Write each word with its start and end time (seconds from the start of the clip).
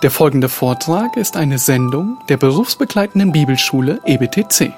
Der 0.00 0.12
folgende 0.12 0.48
Vortrag 0.48 1.16
ist 1.16 1.36
eine 1.36 1.58
Sendung 1.58 2.18
der 2.28 2.36
berufsbegleitenden 2.36 3.32
Bibelschule 3.32 4.00
EBTC. 4.04 4.72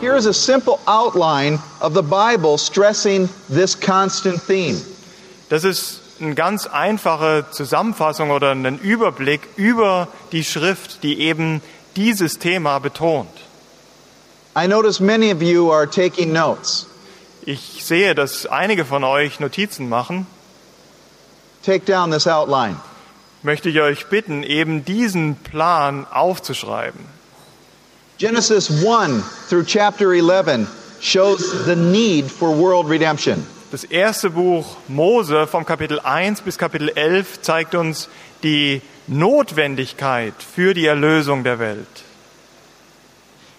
Here 0.00 0.16
is 0.16 0.26
a 0.26 0.32
simple 0.32 0.80
outline 0.88 1.60
of 1.80 1.94
the 1.94 2.02
Bible 2.02 2.58
stressing 2.58 3.28
this 3.48 3.76
constant 3.78 4.44
theme. 4.44 4.80
Das 5.50 5.62
ist 5.62 6.00
eine 6.20 6.34
ganz 6.34 6.66
einfache 6.66 7.46
Zusammenfassung 7.50 8.30
oder 8.30 8.52
ein 8.52 8.78
Überblick 8.78 9.40
über 9.56 10.08
die 10.32 10.44
Schrift, 10.44 11.02
die 11.02 11.20
eben 11.20 11.62
dieses 11.96 12.38
Thema 12.38 12.78
betont. 12.78 13.30
I 14.56 14.66
notice 14.66 15.00
many 15.00 15.32
of 15.32 15.42
you 15.42 15.70
are 15.70 15.88
taking 15.88 16.32
notes. 16.32 16.86
Ich 17.42 17.84
sehe, 17.84 18.14
dass 18.14 18.46
einige 18.46 18.84
von 18.84 19.04
euch 19.04 19.40
Notizen 19.40 19.88
machen. 19.88 20.26
Take 21.64 21.84
down 21.84 22.10
this 22.10 22.26
outline. 22.26 22.76
Möchte 23.42 23.68
ich 23.68 23.80
euch 23.80 24.06
bitten, 24.06 24.42
eben 24.42 24.84
diesen 24.84 25.36
Plan 25.36 26.06
aufzuschreiben. 26.10 27.00
Genesis 28.18 28.68
1 28.84 29.22
through 29.48 29.64
chapter 29.64 30.12
11 30.12 30.66
shows 31.00 31.64
the 31.66 31.76
need 31.76 32.28
for 32.30 32.50
world 32.50 32.88
redemption. 32.88 33.46
Das 33.70 33.84
erste 33.84 34.30
Buch 34.30 34.78
Mose 34.88 35.46
vom 35.46 35.66
Kapitel 35.66 36.00
1 36.00 36.40
bis 36.40 36.56
Kapitel 36.56 36.88
11 36.88 37.42
zeigt 37.42 37.74
uns 37.74 38.08
die 38.42 38.80
Notwendigkeit 39.06 40.32
für 40.42 40.72
die 40.72 40.86
Erlösung 40.86 41.44
der 41.44 41.58
Welt. 41.58 41.86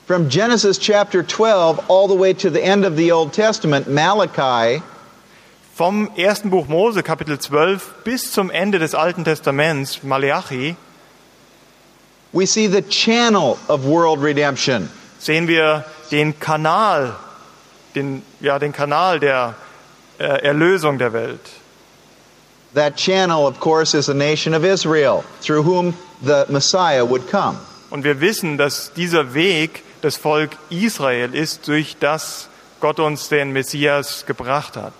From 0.07 0.27
Genesis 0.27 0.79
chapter 0.79 1.21
12 1.21 1.81
all 1.89 2.09
the 2.09 2.17
way 2.17 2.33
to 2.33 2.49
the 2.49 2.59
end 2.59 2.87
of 2.87 2.97
the 2.97 3.11
Old 3.11 3.33
Testament, 3.33 3.87
Malachi, 3.87 4.81
Vom 5.75 6.09
ersten 6.17 6.49
Buch 6.49 6.67
Mose, 6.67 7.03
Kapitel 7.03 7.37
12, 7.37 8.03
bis 8.03 8.31
zum 8.31 8.49
Ende 8.49 8.79
des 8.79 8.95
Alten 8.95 9.23
Testaments, 9.23 10.01
Malachi, 10.01 10.75
we 12.33 12.47
see 12.47 12.67
the 12.67 12.81
channel 12.81 13.57
of 13.67 13.85
world 13.85 14.19
redemption. 14.23 14.89
sehen 15.19 15.47
wir 15.47 15.85
den 16.09 16.39
Kanal, 16.39 17.15
den, 17.93 18.23
ja, 18.39 18.57
den 18.57 18.73
Kanal 18.73 19.19
der 19.19 19.53
Erlösung 20.19 20.97
der 20.97 21.13
Welt. 21.13 21.39
That 22.75 22.97
channel, 22.97 23.47
of 23.47 23.59
course, 23.59 23.97
is 23.97 24.05
the 24.05 24.13
nation 24.13 24.53
of 24.53 24.63
Israel, 24.63 25.23
through 25.41 25.63
whom 25.63 25.95
the 26.21 26.45
Messiah 26.49 27.03
would 27.03 27.27
come. 27.29 27.57
Und 27.89 28.03
wir 28.03 28.21
wissen, 28.21 28.57
dass 28.57 28.93
dieser 28.93 29.33
Weg 29.33 29.83
das 30.01 30.17
Volk 30.17 30.51
Israel 30.69 31.33
ist, 31.33 31.67
durch 31.67 31.95
das 31.99 32.47
Gott 32.79 32.99
uns 32.99 33.29
den 33.29 33.51
Messias 33.51 34.25
gebracht 34.25 34.77
hat. 34.77 34.93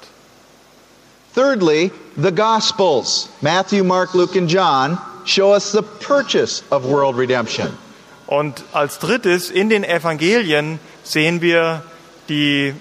Thirdly, 1.36 1.92
the 2.17 2.31
Gospels, 2.31 3.30
Matthew, 3.42 3.84
Mark, 3.84 4.16
Luke, 4.16 4.36
and 4.36 4.50
John, 4.50 4.97
show 5.25 5.53
us 5.53 5.72
the 5.72 5.84
purchase 5.84 6.64
of 6.72 6.84
world 6.86 7.16
redemption. 7.16 7.78
Und 8.25 8.64
als 8.73 9.00
drittes, 9.00 9.50
in 9.50 9.70
den 9.70 9.84
Evangelien 9.84 10.80
sehen 11.03 11.42
wir 11.42 11.84
die 12.30 12.73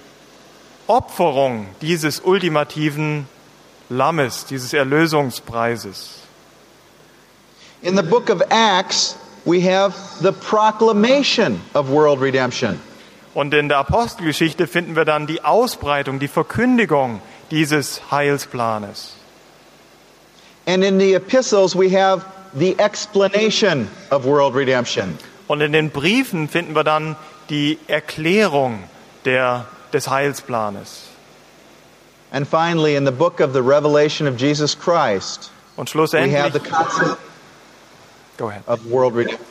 Opferung 0.88 1.66
dieses 1.80 2.20
ultimativen 2.20 3.28
Lammes, 3.88 4.46
dieses 4.46 4.72
Erlösungspreises. 4.72 6.22
In 7.82 7.96
the 7.96 8.02
book 8.02 8.28
of 8.28 8.42
Acts, 8.50 9.16
we 9.44 9.60
have 9.60 9.94
the 10.20 10.32
proclamation 10.32 11.60
of 11.74 11.88
world 11.88 12.20
redemption. 12.20 12.80
Und 13.34 13.54
in 13.54 13.68
der 13.68 13.78
Apostelgeschichte 13.78 14.66
finden 14.66 14.96
wir 14.96 15.04
dann 15.04 15.26
die 15.28 15.44
Ausbreitung, 15.44 16.18
die 16.18 16.26
Verkündigung 16.26 17.20
dieses 17.50 18.00
Heilsplanes. 18.10 19.14
And 20.66 20.82
in 20.82 20.98
the 20.98 21.14
epistles, 21.14 21.76
we 21.76 21.88
have 21.88 22.24
the 22.54 22.78
explanation 22.78 23.88
of 24.10 24.24
world 24.24 24.54
redemption. 24.54 25.18
Und 25.46 25.60
in 25.60 25.72
den 25.72 25.90
Briefen 25.90 26.48
finden 26.48 26.74
wir 26.74 26.84
dann 26.84 27.16
die 27.48 27.78
Erklärung 27.86 28.82
der, 29.24 29.66
des 29.92 30.06
Heilsplanes. 30.06 31.06
And 32.30 32.46
finally, 32.46 32.94
in 32.94 33.04
the 33.04 33.12
book 33.12 33.40
of 33.40 33.52
the 33.52 33.62
revelation 33.62 34.26
of 34.26 34.36
Jesus 34.36 34.74
Christ, 34.74 35.50
Und 35.76 35.94
we 35.94 36.30
have 36.32 36.52
the 36.52 36.60
concept 36.60 37.20
go 38.36 38.48
ahead. 38.48 38.62
of 38.66 38.84
world 38.86 39.14
redemption. 39.14 39.46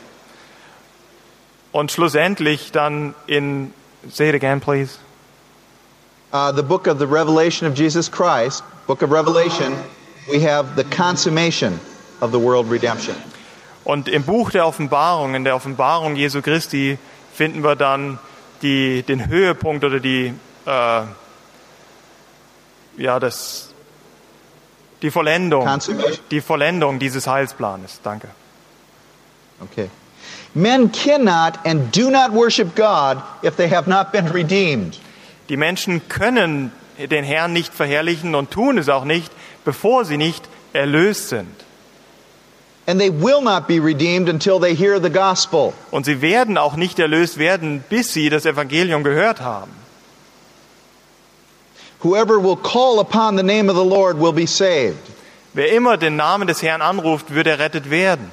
Und 1.71 1.91
schlussendlich 1.91 2.71
dann 2.71 3.15
in, 3.27 3.73
say 4.09 4.29
it 4.29 4.35
again, 4.35 4.59
please. 4.59 4.99
Uh, 6.33 6.51
the 6.51 6.63
book 6.63 6.87
of 6.87 6.99
the 6.99 7.07
revelation 7.07 7.65
of 7.67 7.73
Jesus 7.73 8.09
Christ, 8.09 8.63
book 8.85 9.01
of 9.01 9.11
Revelation, 9.11 9.73
we 10.29 10.41
have 10.41 10.75
the 10.75 10.83
consummation 10.83 11.79
of 12.21 12.31
the 12.31 12.39
world 12.39 12.69
redemption. 12.69 13.15
Und 13.85 14.09
im 14.09 14.23
Buch 14.23 14.51
der 14.51 14.67
Offenbarung, 14.67 15.33
in 15.33 15.45
der 15.45 15.55
Offenbarung 15.55 16.17
Jesu 16.17 16.41
Christi, 16.41 16.97
finden 17.33 17.63
wir 17.63 17.75
dann 17.77 18.19
die, 18.61 19.03
den 19.03 19.27
Höhepunkt 19.27 19.83
oder 19.83 19.99
die, 19.99 20.33
äh, 20.65 21.01
ja, 22.97 23.19
das, 23.19 23.73
die 25.01 25.11
Vollendung, 25.11 25.67
die 26.31 26.41
Vollendung 26.41 26.99
dieses 26.99 27.27
Heilsplanes. 27.27 27.99
Danke. 28.03 28.29
Okay. 29.61 29.89
Men 30.53 30.91
cannot 30.91 31.59
and 31.65 31.95
do 31.95 32.09
not 32.09 32.31
worship 32.33 32.75
God 32.75 33.21
if 33.43 33.55
they 33.55 33.69
have 33.69 33.87
not 33.89 34.11
been 34.11 34.27
redeemed. 34.27 34.99
Die 35.49 35.57
Menschen 35.57 36.07
können 36.09 36.71
den 36.97 37.23
Herrn 37.23 37.53
nicht 37.53 37.73
verherrlichen 37.73 38.35
und 38.35 38.51
tun 38.51 38.77
es 38.77 38.89
auch 38.89 39.05
nicht, 39.05 39.31
bevor 39.63 40.03
sie 40.03 40.17
nicht 40.17 40.43
erlöst 40.73 41.29
sind. 41.29 41.66
Und 45.91 46.05
sie 46.05 46.21
werden 46.21 46.57
auch 46.57 46.75
nicht 46.77 46.99
erlöst 46.99 47.37
werden, 47.37 47.83
bis 47.89 48.13
sie 48.13 48.29
das 48.29 48.45
Evangelium 48.45 49.03
gehört 49.03 49.41
haben. 49.41 49.71
Whoever 51.99 52.39
will 52.39 52.55
call 52.55 52.99
upon 52.99 53.37
the 53.37 53.43
name 53.43 53.69
of 53.69 53.75
the 53.75 53.83
Lord 53.83 54.19
will 54.19 54.31
be 54.31 54.47
saved. 54.47 54.99
Wer 55.53 55.71
immer 55.73 55.97
den 55.97 56.15
Namen 56.15 56.47
des 56.47 56.61
Herrn 56.61 56.81
anruft, 56.81 57.33
wird 57.33 57.47
errettet 57.47 57.89
werden. 57.89 58.29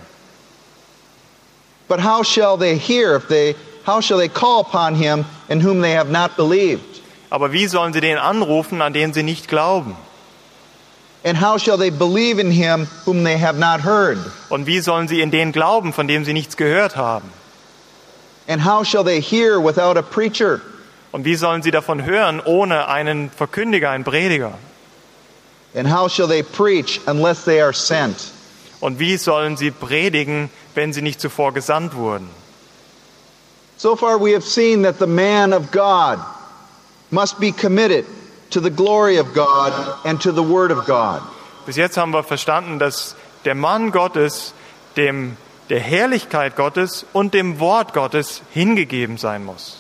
But 1.88 2.00
how 2.00 2.22
shall 2.22 2.59
they 2.59 2.76
hear 2.76 3.16
if 3.16 3.26
they 3.28 3.56
how 3.86 4.00
shall 4.00 4.19
they 4.19 4.28
call 4.28 4.60
upon 4.60 4.94
him 4.94 5.25
in 5.48 5.60
whom 5.60 5.81
they 5.81 5.92
have 5.92 6.10
not 6.10 6.36
believed? 6.36 7.03
Aber 7.31 7.53
wie 7.53 7.66
sollen 7.66 7.92
sie 7.92 8.00
den 8.00 8.19
anrufen, 8.19 8.82
an 8.82 8.92
den 8.92 9.12
sie 9.15 9.22
nicht 9.22 9.48
glauben? 9.48 9.97
And 11.24 11.38
how 11.38 11.56
shall 11.56 11.78
they 11.78 11.88
believe 11.88 12.38
in 12.38 12.50
him 12.50 12.84
whom 13.06 13.24
they 13.24 13.38
have 13.38 13.58
not 13.58 13.80
heard? 13.80 14.18
Und 14.50 14.66
wie 14.66 14.80
sollen 14.80 15.08
sie 15.08 15.22
in 15.22 15.30
den 15.30 15.52
glauben, 15.52 15.94
von 15.94 16.06
dem 16.06 16.24
sie 16.26 16.34
nichts 16.34 16.56
gehört 16.56 16.96
haben? 16.96 17.30
And 18.46 18.60
how 18.60 18.84
shall 18.84 19.04
they 19.04 19.20
hear 19.20 19.58
without 19.58 19.96
a 19.96 20.02
preacher? 20.02 20.60
Und 21.12 21.24
wie 21.24 21.34
sollen 21.36 21.62
sie 21.62 21.70
davon 21.70 22.04
hören, 22.04 22.42
ohne 22.44 22.88
einen 22.88 23.30
Verkündiger, 23.30 23.90
einen 23.90 24.04
Prediger? 24.04 24.52
And 25.74 25.88
how 25.88 26.08
shall 26.08 26.28
they 26.28 26.42
preach 26.42 27.00
unless 27.06 27.44
they 27.44 27.60
are 27.60 27.72
sent? 27.72 28.30
Und 28.80 28.98
wie 28.98 29.16
sollen 29.16 29.56
sie 29.56 29.70
predigen, 29.70 30.50
wenn 30.74 30.92
sie 30.92 31.00
nicht 31.00 31.22
zuvor 31.22 31.54
gesandt 31.54 31.94
wurden? 31.94 32.28
So 33.78 33.96
far, 33.96 34.18
we 34.18 34.34
have 34.34 34.44
seen 34.44 34.82
that 34.82 34.98
the 34.98 35.06
man 35.06 35.54
of 35.54 35.70
God 35.70 36.18
must 37.10 37.41
be 37.41 37.50
committed 37.50 38.04
to 38.50 38.60
the 38.60 38.71
glory 38.71 39.19
of 39.19 39.34
God 39.34 39.72
and 40.05 40.21
to 40.22 40.32
the 40.32 40.43
Word 40.43 40.71
of 40.71 40.87
God. 40.87 41.21
Bis 41.66 41.77
jetzt 41.77 41.97
haben 41.97 42.12
wir 42.12 42.22
verstanden, 42.22 42.78
dass 42.78 43.16
der 43.44 43.54
Mann 43.54 43.91
Gottes 43.91 44.53
dem 44.97 45.36
der 45.71 45.80
Herrlichkeit 45.80 46.57
Gottes 46.57 47.07
und 47.13 47.34
dem 47.34 47.59
Wort 47.59 47.95
Gottes 47.95 48.42
hingegeben 48.53 49.16
sein 49.16 49.45
muss. 49.45 49.78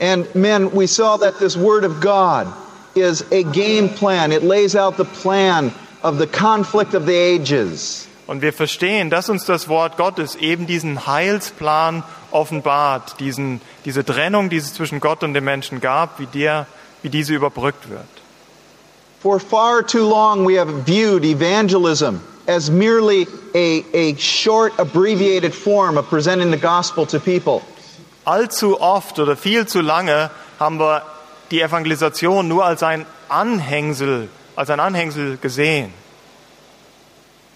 And 0.00 0.32
men, 0.34 0.70
we 0.72 0.86
saw 0.86 1.18
that 1.18 1.38
this 1.38 1.56
Word 1.56 1.84
of 1.84 2.00
God 2.00 2.46
is 2.94 3.24
a 3.32 3.42
game 3.42 3.88
plan. 3.88 4.32
It 4.32 4.42
lays 4.42 4.76
out 4.76 4.96
the 4.96 5.04
plan 5.04 5.72
of 6.02 6.18
the 6.18 6.26
conflict 6.26 6.94
of 6.94 7.04
the 7.06 7.14
ages. 7.14 8.06
Und 8.26 8.42
wir 8.42 8.52
verstehen, 8.52 9.08
dass 9.08 9.30
uns 9.30 9.46
das 9.46 9.68
Wort 9.68 9.96
Gottes 9.96 10.36
eben 10.36 10.66
diesen 10.66 11.06
Heilsplan 11.06 12.04
offenbart, 12.30 13.18
diesen, 13.20 13.62
diese 13.86 14.04
Trennung, 14.04 14.50
die 14.50 14.58
es 14.58 14.74
zwischen 14.74 15.00
Gott 15.00 15.24
und 15.24 15.32
dem 15.32 15.44
Menschen 15.44 15.80
gab, 15.80 16.20
wie, 16.20 16.26
der, 16.26 16.66
wie 17.02 17.08
diese 17.08 17.34
überbrückt 17.34 17.88
wird. 17.88 18.06
For 19.20 19.40
far 19.40 19.82
too 19.82 20.08
long, 20.08 20.44
we 20.44 20.58
have 20.58 20.84
viewed 20.84 21.24
evangelism 21.24 22.20
as 22.46 22.70
merely 22.70 23.26
a, 23.54 23.84
a 23.92 24.14
short, 24.16 24.78
abbreviated 24.78 25.54
form 25.54 25.98
of 25.98 26.08
presenting 26.08 26.50
the 26.50 26.56
gospel 26.56 27.04
to 27.06 27.18
people. 27.18 27.62
Allzu 28.26 28.80
oft 28.80 29.18
oder 29.18 29.36
viel 29.36 29.66
zu 29.66 29.80
lange 29.80 30.30
haben 30.60 30.78
wir 30.78 31.02
die 31.50 31.60
Evangelisation 31.60 32.46
nur 32.46 32.64
als 32.64 32.82
ein 32.82 33.06
Anhängsel, 33.28 34.28
als 34.56 34.70
ein 34.70 34.80
Anhängsel 34.80 35.38
gesehen. 35.38 35.92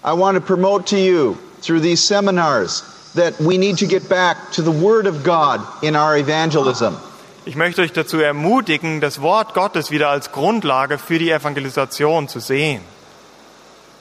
I 0.03 0.13
want 0.13 0.35
to 0.35 0.41
promote 0.41 0.87
to 0.87 0.97
you 0.97 1.37
through 1.61 1.79
these 1.79 2.01
seminars 2.03 2.83
that 3.15 3.39
we 3.39 3.57
need 3.57 3.77
to 3.77 3.87
get 3.87 4.09
back 4.09 4.51
to 4.51 4.61
the 4.61 4.71
Word 4.71 5.07
of 5.07 5.23
God 5.23 5.61
in 5.81 5.95
our 5.95 6.17
evangelism. 6.17 6.97
Ich 7.45 7.55
möchte 7.57 7.81
euch 7.81 7.91
dazu 7.91 8.19
ermutigen, 8.19 9.01
das 9.01 9.21
Wort 9.21 9.53
Gottes 9.53 9.91
wieder 9.91 10.09
als 10.09 10.31
Grundlage 10.31 10.97
für 10.97 11.19
die 11.19 11.29
Evangelisation 11.29 12.29
zu 12.29 12.39
sehen. 12.39 12.81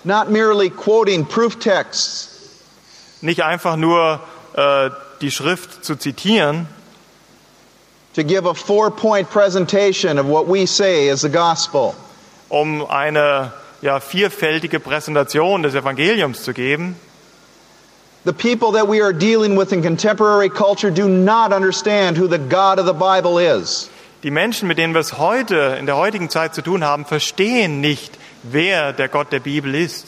Not 0.05 0.31
merely 0.31 0.71
quoting 0.71 1.27
proof 1.27 1.59
texts, 1.59 2.29
Nicht 3.21 3.43
einfach 3.43 3.77
nur 3.77 4.21
äh, 4.55 4.91
die 5.21 5.31
Schrift 5.33 5.85
zu 5.85 5.97
zitieren, 5.97 6.69
to 8.15 8.23
give 8.23 8.49
a 8.49 8.55
four 8.55 8.91
point 8.94 9.29
presentation 9.31 10.19
of 10.19 10.27
what 10.27 10.47
we 10.47 10.67
say 10.67 11.09
is 11.09 11.23
the 11.23 11.31
gospel. 11.31 11.94
um 12.49 12.87
eine 12.89 13.53
ja, 13.81 13.99
vielfältige 13.99 14.79
Präsentation 14.79 15.62
des 15.65 15.75
Evangeliums 15.75 16.43
zu 16.44 16.53
geben. 16.53 16.94
The 18.24 18.32
people 18.32 18.72
that 18.72 18.86
we 18.86 19.00
are 19.00 19.12
dealing 19.12 19.56
with 19.56 19.72
in 19.72 19.82
contemporary 19.82 20.48
culture 20.48 20.92
do 20.92 21.08
not 21.08 21.52
understand 21.52 22.16
who 22.16 22.28
the 22.28 22.38
God 22.38 22.78
of 22.78 22.86
the 22.86 22.92
Bible 22.92 23.38
is. 23.38 23.90
Die 24.22 24.30
Menschen, 24.30 24.69
mit 24.69 24.78
denen 24.78 24.94
wir 24.94 25.00
es 25.00 25.19
heute, 25.19 25.76
in 25.80 25.86
der 25.86 25.96
heutigen 25.96 26.30
Zeit 26.30 26.54
zu 26.54 26.62
tun 26.62 26.84
haben, 26.84 27.04
verstehen 27.04 27.80
nicht, 27.80 28.16
wer 28.44 28.92
der 28.92 29.08
Gott 29.08 29.32
der 29.32 29.40
Bibel 29.40 29.74
ist. 29.74 30.06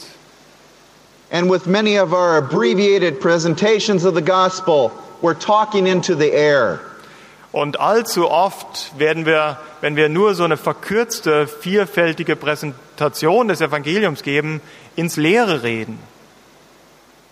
And 1.33 1.51
with 1.51 1.67
many 1.67 1.99
of 1.99 2.13
our 2.13 2.37
abbreviated 2.39 3.21
presentations 3.21 4.05
of 4.05 4.15
the 4.15 4.23
gospel, 4.23 4.93
we're 5.21 5.35
talking 5.35 5.89
into 5.89 6.15
the 6.15 6.31
air. 6.33 6.79
Und 7.51 7.81
allzu 7.81 8.31
oft 8.31 8.93
werden 8.97 9.27
wir, 9.27 9.59
wenn 9.81 9.97
wir 9.97 10.09
nur 10.09 10.37
so 10.37 10.45
eine 10.45 10.57
verkürzte, 10.57 11.49
vielfältige 11.49 12.37
Präsentation 12.37 13.49
des 13.49 13.61
Evangeliums 13.61 14.23
geben, 14.23 14.61
ins 14.95 15.17
Leere 15.17 15.65
reden. 15.65 15.99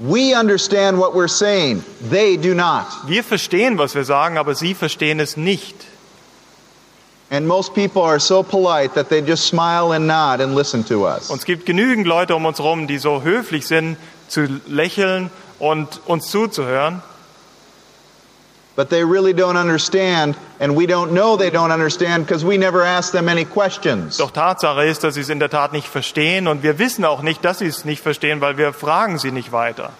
We 0.02 0.34
understand 0.34 0.98
what 0.98 1.14
we're 1.14 1.28
saying, 1.28 1.84
they 2.10 2.36
do 2.36 2.54
not. 2.54 2.86
Wir 3.06 3.22
verstehen, 3.22 3.78
was 3.78 3.94
wir 3.94 4.04
sagen, 4.04 4.36
aber 4.36 4.56
sie 4.56 4.74
verstehen 4.74 5.20
es 5.20 5.36
nicht. 5.36 5.76
And 7.30 7.46
most 7.46 7.72
people 7.72 8.02
are 8.02 8.18
so 8.18 8.42
polite 8.42 8.94
that 8.94 9.08
they 9.08 9.20
just 9.20 9.46
smile 9.46 9.92
and 9.92 10.08
nod 10.08 10.40
and 10.40 10.56
listen 10.56 10.82
to 10.86 11.06
us. 11.06 11.30
Und 11.30 11.38
es 11.38 11.44
gibt 11.44 11.66
genügend 11.66 12.06
Leute 12.06 12.34
um 12.34 12.44
uns 12.44 12.58
herum, 12.58 12.88
die 12.88 12.98
so 12.98 13.22
höflich 13.22 13.66
sind, 13.68 13.96
zu 14.26 14.48
lächeln 14.66 15.30
und 15.60 16.00
uns 16.06 16.28
zuzuhören. 16.30 17.00
But 18.74 18.88
they 18.88 19.04
really 19.04 19.34
don't 19.34 19.58
understand, 19.58 20.34
and 20.58 20.74
we 20.74 20.86
don't 20.86 21.12
know 21.12 21.36
they 21.36 21.50
don't 21.50 21.70
understand 21.70 22.24
because 22.24 22.42
we 22.42 22.56
never 22.56 22.82
ask 22.82 23.12
them 23.12 23.28
any 23.28 23.44
questions. 23.44 24.16
Doch 24.16 24.30
Tatsache 24.30 24.86
ist, 24.86 25.04
dass 25.04 25.14
sie 25.14 25.20
es 25.20 25.28
in 25.28 25.40
der 25.40 25.50
Tat 25.50 25.72
nicht 25.72 25.86
verstehen 25.86 26.48
und 26.48 26.62
wir 26.62 26.78
wissen 26.78 27.04
auch 27.04 27.20
nicht, 27.20 27.44
dass 27.44 27.58
sie 27.58 27.66
es 27.66 27.84
nicht 27.84 28.02
verstehen, 28.02 28.40
weil 28.40 28.56
wir 28.56 28.72
fragen 28.72 29.18
sie 29.18 29.30
nicht 29.30 29.52
weiter. 29.52 29.90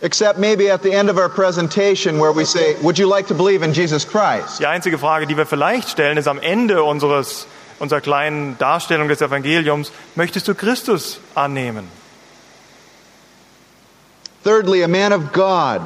Except 0.00 0.38
maybe 0.38 0.72
at 0.72 0.82
the 0.82 0.92
end 0.92 1.10
of 1.10 1.18
our 1.18 1.28
presentation 1.28 2.18
where 2.18 2.32
we 2.32 2.44
say, 2.44 2.76
Would 2.82 2.98
you 2.98 3.08
like 3.08 3.26
to 3.28 3.34
believe 3.34 3.62
in 3.62 3.74
Jesus 3.74 4.06
Christ? 4.06 4.60
Die 4.60 4.66
einzige 4.66 4.98
Frage, 4.98 5.26
die 5.26 5.36
wir 5.36 5.46
vielleicht 5.46 5.90
stellen, 5.90 6.16
ist 6.16 6.28
am 6.28 6.38
Ende 6.38 6.82
unseres, 6.82 7.46
unserer 7.78 8.00
kleinen 8.00 8.56
Darstellung 8.58 9.08
des 9.08 9.20
Evangeliums, 9.20 9.92
möchtest 10.14 10.48
du 10.48 10.54
Christus 10.54 11.18
annehmen? 11.34 11.88
Thirdly, 14.44 14.82
a 14.82 14.88
man 14.88 15.12
of 15.12 15.32
God, 15.32 15.82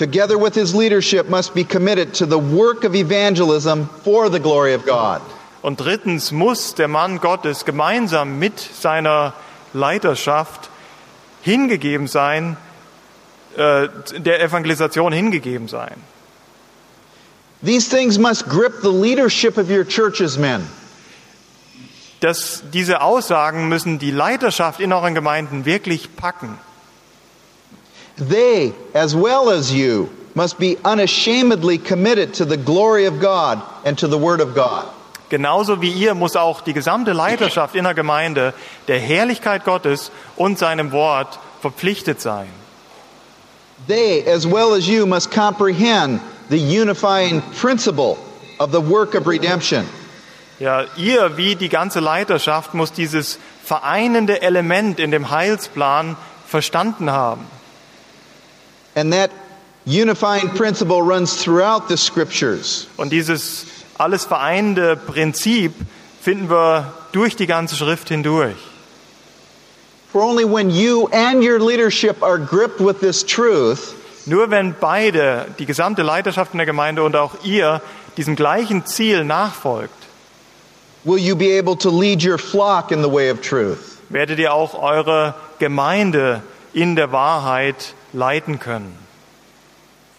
together 0.00 0.38
with 0.38 0.54
his 0.54 0.74
leadership, 0.74 1.28
must 1.28 1.54
be 1.54 1.62
committed 1.62 2.14
to 2.14 2.26
the 2.26 2.38
work 2.38 2.84
of 2.84 2.94
evangelism 2.94 3.86
for 4.02 4.30
the 4.30 4.40
glory 4.40 4.72
of 4.72 4.86
God. 4.86 5.20
Und 5.62 5.78
drittens 5.78 6.32
muss 6.32 6.74
der 6.74 6.88
Mann 6.88 7.18
Gottes 7.18 7.66
gemeinsam 7.66 8.38
mit 8.38 8.58
seiner 8.58 9.34
Leiterschaft 9.74 10.70
hingegeben 11.42 12.06
sein, 12.06 12.56
äh, 13.56 13.88
der 14.18 14.40
Evangelisation 14.40 15.12
hingegeben 15.12 15.68
sein. 15.68 15.96
These 17.62 17.90
things 17.90 18.18
must 18.18 18.48
grip 18.48 18.80
the 18.82 18.90
leadership 18.90 19.58
of 19.58 19.68
your 19.68 19.84
churches, 19.84 20.38
men. 20.38 20.66
Das, 22.20 22.62
diese 22.72 23.02
Aussagen 23.02 23.68
müssen 23.68 23.98
die 23.98 24.10
Leiterschaft 24.10 24.80
in 24.80 24.94
euren 24.94 25.14
Gemeinden 25.14 25.66
wirklich 25.66 26.16
packen. 26.16 26.58
They, 28.20 28.72
as 28.94 29.14
well 29.14 29.50
as 29.50 29.72
you, 29.72 30.10
must 30.34 30.58
be 30.58 30.76
unashamedly 30.84 31.78
committed 31.78 32.34
to 32.34 32.44
the 32.44 32.56
glory 32.56 33.06
of 33.06 33.20
God 33.20 33.62
and 33.84 33.98
to 33.98 34.06
the 34.06 34.18
Word 34.18 34.40
of 34.40 34.54
God. 34.54 34.86
Genauso 35.30 35.80
wie 35.80 35.90
ihr 35.90 36.14
muss 36.14 36.34
auch 36.34 36.60
die 36.60 36.72
gesamte 36.72 37.12
Leiterschaft 37.12 37.76
in 37.76 37.84
der 37.84 37.94
Gemeinde 37.94 38.52
der 38.88 38.98
Herrlichkeit 38.98 39.64
Gottes 39.64 40.10
und 40.36 40.58
seinem 40.58 40.92
Wort 40.92 41.38
verpflichtet 41.60 42.20
sein. 42.20 42.48
They, 43.86 44.24
as 44.26 44.44
well 44.44 44.74
as 44.74 44.86
you, 44.86 45.06
must 45.06 45.30
comprehend 45.30 46.20
the 46.50 46.58
unifying 46.58 47.42
principle 47.60 48.18
of 48.58 48.72
the 48.72 48.80
work 48.80 49.14
of 49.14 49.26
redemption. 49.26 49.86
Ja, 50.58 50.84
ihr 50.96 51.38
wie 51.38 51.56
die 51.56 51.70
ganze 51.70 52.00
Leiterschaft 52.00 52.74
muss 52.74 52.92
dieses 52.92 53.38
vereinende 53.64 54.42
Element 54.42 55.00
in 55.00 55.10
dem 55.10 55.30
Heilsplan 55.30 56.16
verstanden 56.46 57.10
haben. 57.10 57.46
And 58.94 59.12
that 59.12 59.30
unifying 59.84 60.48
principle 60.50 61.02
runs 61.02 61.42
throughout 61.42 61.88
the 61.88 61.96
scriptures. 61.96 62.86
Und 62.96 63.10
dieses 63.10 63.66
alles 63.98 64.24
vereinende 64.24 64.96
Prinzip 64.96 65.72
finden 66.20 66.50
wir 66.50 66.92
durch 67.12 67.36
die 67.36 67.46
ganze 67.46 67.76
Schrift 67.76 68.08
hindurch. 68.08 68.56
For 70.12 70.22
only 70.22 70.44
when 70.44 70.70
you 70.70 71.08
and 71.12 71.42
your 71.42 71.60
leadership 71.60 72.22
are 72.22 72.38
gripped 72.38 72.80
with 72.80 73.00
this 73.00 73.22
truth 73.24 73.94
Nur 74.26 74.50
wenn 74.50 74.74
beide, 74.78 75.46
die 75.58 75.66
gesamte 75.66 76.02
Leiterschaft 76.02 76.52
in 76.52 76.58
der 76.58 76.66
Gemeinde 76.66 77.02
und 77.02 77.16
auch 77.16 77.42
ihr, 77.42 77.80
diesem 78.16 78.36
gleichen 78.36 78.84
Ziel 78.84 79.24
nachfolgt, 79.24 79.94
will 81.04 81.18
you 81.18 81.34
be 81.34 81.58
able 81.58 81.76
to 81.76 81.90
lead 81.90 82.22
your 82.22 82.38
flock 82.38 82.92
in 82.92 83.02
the 83.02 83.10
way 83.10 83.30
of 83.30 83.40
truth. 83.40 83.98
werdet 84.10 84.38
ihr 84.38 84.52
auch 84.52 84.74
eure 84.74 85.34
Gemeinde 85.58 86.42
in 86.74 86.96
der 86.96 87.12
Wahrheit 87.12 87.94
leiten 88.12 88.58
können. 88.58 88.96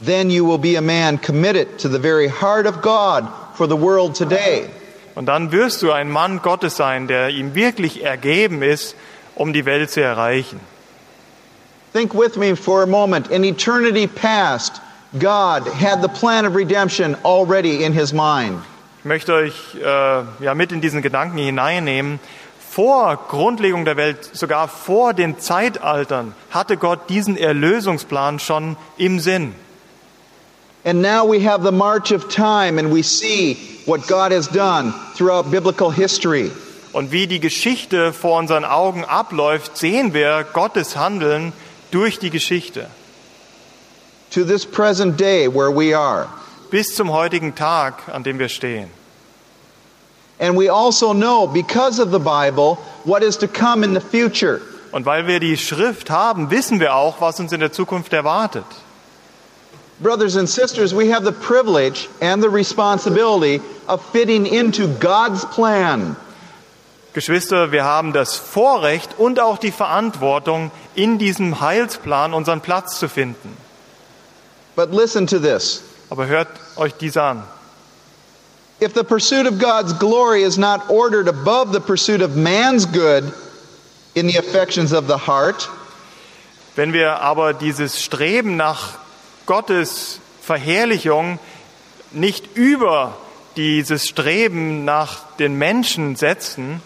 Then 0.03 0.31
you 0.31 0.45
will 0.45 0.57
be 0.57 0.77
a 0.77 0.81
man 0.81 1.19
committed 1.19 1.77
to 1.79 1.89
the 1.89 1.99
very 1.99 2.27
heart 2.27 2.65
of 2.65 2.81
God 2.81 3.27
for 3.55 3.67
the 3.67 3.75
world 3.75 4.15
today. 4.15 4.67
Und 5.13 5.27
dann 5.27 5.51
wirst 5.51 5.81
du 5.81 5.91
ein 5.91 6.09
Mann 6.09 6.41
Gottes 6.41 6.75
sein, 6.75 7.07
der 7.07 7.29
ihm 7.29 7.53
wirklich 7.53 8.03
ergeben 8.03 8.63
ist, 8.63 8.95
um 9.35 9.53
die 9.53 9.65
Welt 9.65 9.91
zu 9.91 10.01
erreichen. 10.01 10.59
Think 11.93 12.13
with 12.13 12.37
me 12.37 12.55
for 12.55 12.83
a 12.83 12.85
moment. 12.85 13.29
In 13.29 13.43
eternity 13.43 14.07
past, 14.07 14.81
God 15.19 15.67
had 15.67 16.01
the 16.01 16.07
plan 16.07 16.45
of 16.45 16.55
redemption 16.55 17.17
already 17.23 17.83
in 17.83 17.91
his 17.93 18.13
mind. 18.13 18.61
Ich 18.99 19.05
möchte 19.05 19.33
euch 19.33 19.75
äh, 19.75 19.83
ja 19.83 20.53
mit 20.55 20.71
in 20.71 20.79
diesen 20.79 21.01
Gedanken 21.01 21.37
hineinnehmen. 21.37 22.19
Vor 22.71 23.17
Grundlegung 23.27 23.83
der 23.83 23.97
Welt, 23.97 24.29
sogar 24.31 24.69
vor 24.69 25.13
den 25.13 25.41
Zeitaltern, 25.41 26.33
hatte 26.51 26.77
Gott 26.77 27.09
diesen 27.09 27.35
Erlösungsplan 27.35 28.39
schon 28.39 28.77
im 28.95 29.19
Sinn. 29.19 29.53
And 30.85 31.01
now 31.01 31.25
we 31.29 31.45
have 31.45 31.65
the 31.65 31.71
march 31.73 32.13
of 32.13 32.29
time 32.29 32.79
and 32.79 32.93
we 32.93 33.03
see 33.03 33.57
what 33.85 34.07
God 34.07 34.31
has 34.31 34.47
done 34.47 34.93
throughout 35.17 35.51
biblical 35.51 35.91
history. 35.91 36.49
Und 36.93 37.11
wie 37.11 37.27
die 37.27 37.41
Geschichte 37.41 38.13
vor 38.13 38.39
unseren 38.39 38.63
Augen 38.63 39.03
abläuft, 39.03 39.77
sehen 39.77 40.13
wir 40.13 40.45
Gottes 40.53 40.95
Handeln 40.95 41.51
durch 41.91 42.19
die 42.19 42.29
Geschichte. 42.29 42.87
To 44.29 44.45
this 44.45 44.65
present 44.65 45.19
day 45.19 45.53
where 45.53 45.75
we 45.75 45.93
are. 45.93 46.29
Bis 46.69 46.95
zum 46.95 47.11
heutigen 47.11 47.53
Tag, 47.53 48.07
an 48.07 48.23
dem 48.23 48.39
wir 48.39 48.47
stehen. 48.47 49.00
And 50.41 50.57
we 50.57 50.69
also 50.69 51.13
know, 51.13 51.45
because 51.45 51.99
of 51.99 52.09
the 52.09 52.19
Bible, 52.19 52.77
what 53.05 53.21
is 53.21 53.37
to 53.37 53.47
come 53.47 53.83
in 53.83 53.93
the 53.93 54.01
future. 54.01 54.59
Und 54.91 55.05
weil 55.05 55.27
wir 55.27 55.39
die 55.39 55.55
Schrift 55.55 56.09
haben, 56.09 56.49
wissen 56.49 56.79
wir 56.79 56.95
auch, 56.95 57.21
was 57.21 57.39
uns 57.39 57.53
in 57.53 57.59
der 57.59 57.71
Zukunft 57.71 58.11
erwartet. 58.11 58.65
Brothers 59.99 60.35
and 60.35 60.49
sisters, 60.49 60.95
we 60.95 61.13
have 61.13 61.23
the 61.23 61.31
privilege 61.31 62.09
and 62.21 62.41
the 62.41 62.49
responsibility 62.49 63.61
of 63.87 64.03
fitting 64.11 64.47
into 64.47 64.87
God's 64.99 65.45
plan. 65.45 66.15
Geschwister, 67.13 67.71
wir 67.71 67.83
haben 67.83 68.11
das 68.11 68.35
Vorrecht 68.35 69.19
und 69.19 69.39
auch 69.39 69.59
die 69.59 69.71
Verantwortung, 69.71 70.71
in 70.95 71.19
diesem 71.19 71.61
Heilsplan 71.61 72.33
unseren 72.33 72.61
Platz 72.61 72.97
zu 72.97 73.07
finden. 73.07 73.55
But 74.75 74.91
listen 74.91 75.27
to 75.27 75.37
this. 75.37 75.83
Aber 76.09 76.25
hört 76.25 76.47
euch 76.77 76.95
dies 76.95 77.15
an. 77.15 77.43
If 78.81 78.95
the 78.95 79.03
pursuit 79.03 79.45
of 79.45 79.59
God's 79.59 79.93
glory 79.93 80.41
is 80.41 80.57
not 80.57 80.89
ordered 80.89 81.27
above 81.27 81.71
the 81.71 81.79
pursuit 81.79 82.21
of 82.21 82.35
man's 82.35 82.87
good 82.87 83.31
in 84.15 84.25
the 84.25 84.37
affections 84.37 84.91
of 84.91 85.05
the 85.05 85.17
heart, 85.17 85.69
Wenn 86.75 86.91
wir 86.91 87.21
aber 87.21 87.53
dieses 87.53 88.01
Streben 88.01 88.55
nach 88.55 88.95
Gottes 89.45 90.19
Verherrlichung 90.41 91.37
nicht 92.11 92.55
über 92.55 93.17
dieses 93.55 94.07
Streben 94.07 94.83
nach 94.83 95.19
den 95.37 95.59
Menschen 95.59 96.15
setzen, 96.15 96.81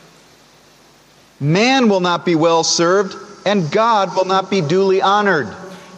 man 1.39 1.89
will 1.89 2.01
not 2.01 2.25
be 2.25 2.35
well 2.35 2.63
served, 2.63 3.15
and 3.45 3.71
God 3.71 4.15
will 4.15 4.25
not 4.25 4.49
be 4.49 4.61
duly 4.61 5.01
honored. 5.01 5.47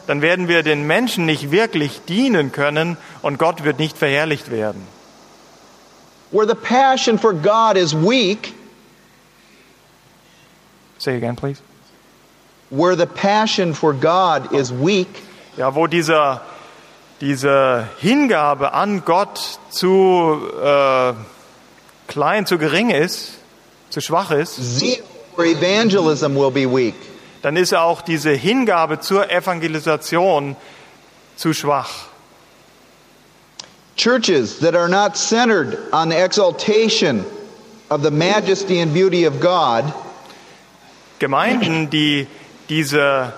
dann 0.05 0.21
werden 0.21 0.47
wir 0.47 0.61
den 0.61 0.85
Menschen 0.85 1.25
nicht 1.25 1.49
wirklich 1.49 2.01
dienen 2.07 2.51
können 2.51 2.97
und 3.23 3.39
Gott 3.39 3.63
wird 3.63 3.79
nicht 3.79 3.97
verherrlicht 3.97 4.51
werden. 4.51 4.85
Where 6.31 6.45
the 6.45 6.55
passion 6.55 7.17
for 7.17 7.33
God 7.33 7.77
is 7.77 7.93
weak, 7.95 8.53
Say 10.99 11.15
again, 11.15 11.35
please. 11.35 11.61
where 12.69 12.95
the 12.95 13.05
passion 13.07 13.73
for 13.73 13.93
God 13.93 14.51
is 14.53 14.71
weak, 14.73 15.07
Ja, 15.57 15.73
wo 15.73 15.87
dieser, 15.87 16.41
diese 17.21 17.87
Hingabe 17.99 18.73
an 18.73 19.03
Gott 19.05 19.39
zu 19.69 20.39
äh, 20.61 21.13
klein, 22.07 22.45
zu 22.45 22.57
gering 22.57 22.89
ist, 22.89 23.33
zu 23.89 24.01
schwach 24.01 24.31
ist, 24.31 24.55
zeal 24.79 25.03
for 25.35 25.45
evangelism 25.45 26.35
will 26.35 26.51
be 26.51 26.65
weak. 26.67 26.95
dann 27.43 27.55
ist 27.55 27.73
auch 27.73 28.01
diese 28.01 28.31
Hingabe 28.31 28.99
zur 28.99 29.29
Evangelisation 29.31 30.55
zu 31.37 31.53
schwach. 31.53 32.06
Churches 33.97 34.59
that 34.59 34.75
are 34.75 34.87
not 34.87 35.17
centered 35.17 35.77
on 35.91 36.09
the 36.09 36.23
exaltation 36.23 37.25
of 37.89 38.01
the 38.03 38.11
majesty 38.11 38.79
and 38.79 38.93
beauty 38.93 39.25
of 39.25 39.39
God 39.39 39.93
Gemeinden, 41.19 41.89
die 41.89 42.27
diese 42.69 43.33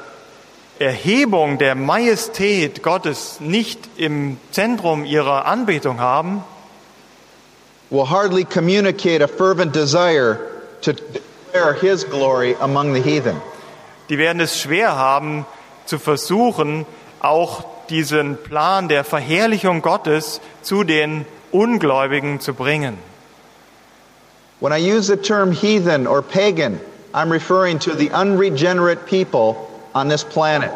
Erhebung 0.79 1.57
der 1.57 1.75
Majestät 1.75 2.83
Gottes 2.83 3.39
nicht 3.39 3.79
im 3.97 4.37
Zentrum 4.51 5.05
ihrer 5.05 5.45
Anbetung 5.45 5.99
haben, 5.99 6.43
will 7.89 8.05
hardly 8.05 8.43
communicate 8.43 9.21
a 9.21 9.27
fervent 9.27 9.73
desire 9.73 10.39
to 10.81 10.93
declare 10.93 11.73
His 11.73 12.03
glory 12.03 12.55
among 12.59 12.93
the 12.93 13.01
heathen. 13.01 13.41
die 14.09 14.17
werden 14.17 14.41
es 14.41 14.59
schwer 14.59 14.95
haben, 14.97 15.45
zu 15.85 15.99
versuchen, 15.99 16.85
auch 17.19 17.65
diesen 17.89 18.37
Plan 18.37 18.87
der 18.87 19.03
Verherrlichung 19.03 19.81
Gottes 19.81 20.41
zu 20.61 20.83
den 20.83 21.25
Ungläubigen 21.51 22.39
zu 22.39 22.53
bringen. 22.53 22.97
When 24.59 24.73
I 24.73 24.77
use 24.77 25.07
the 25.07 25.17
term 25.17 25.51
heathen 25.51 26.05
or 26.05 26.21
pagan, 26.21 26.79
I'm 27.13 27.31
referring 27.31 27.79
to 27.79 27.95
the 27.95 28.11
unregenerate 28.11 29.05
people 29.05 29.55
on 29.93 30.09
this 30.09 30.23
planet. 30.23 30.71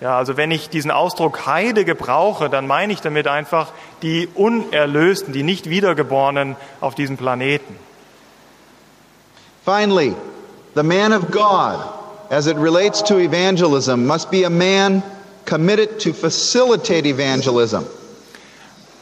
Ja, 0.00 0.18
also 0.18 0.36
wenn 0.36 0.50
ich 0.50 0.68
diesen 0.68 0.90
Ausdruck 0.90 1.46
Heide 1.46 1.84
gebrauche, 1.84 2.50
dann 2.50 2.66
meine 2.66 2.92
ich 2.92 3.00
damit 3.00 3.26
einfach 3.26 3.72
die 4.02 4.28
Unerlösten, 4.34 5.32
die 5.32 5.42
nicht 5.42 5.70
Wiedergeborenen 5.70 6.56
auf 6.80 6.94
diesem 6.94 7.16
Planeten. 7.16 7.78
Finally, 9.64 10.14
the 10.74 10.82
man 10.82 11.12
of 11.12 11.30
God, 11.30 11.78
as 12.30 12.46
it 12.46 12.56
relates 12.58 13.02
to 13.02 13.18
evangelism, 13.18 14.06
must 14.06 14.30
be 14.30 14.44
a 14.44 14.50
man 14.50 15.02
committed 15.46 15.98
to 16.00 16.12
facilitate 16.12 17.06
evangelism. 17.06 17.84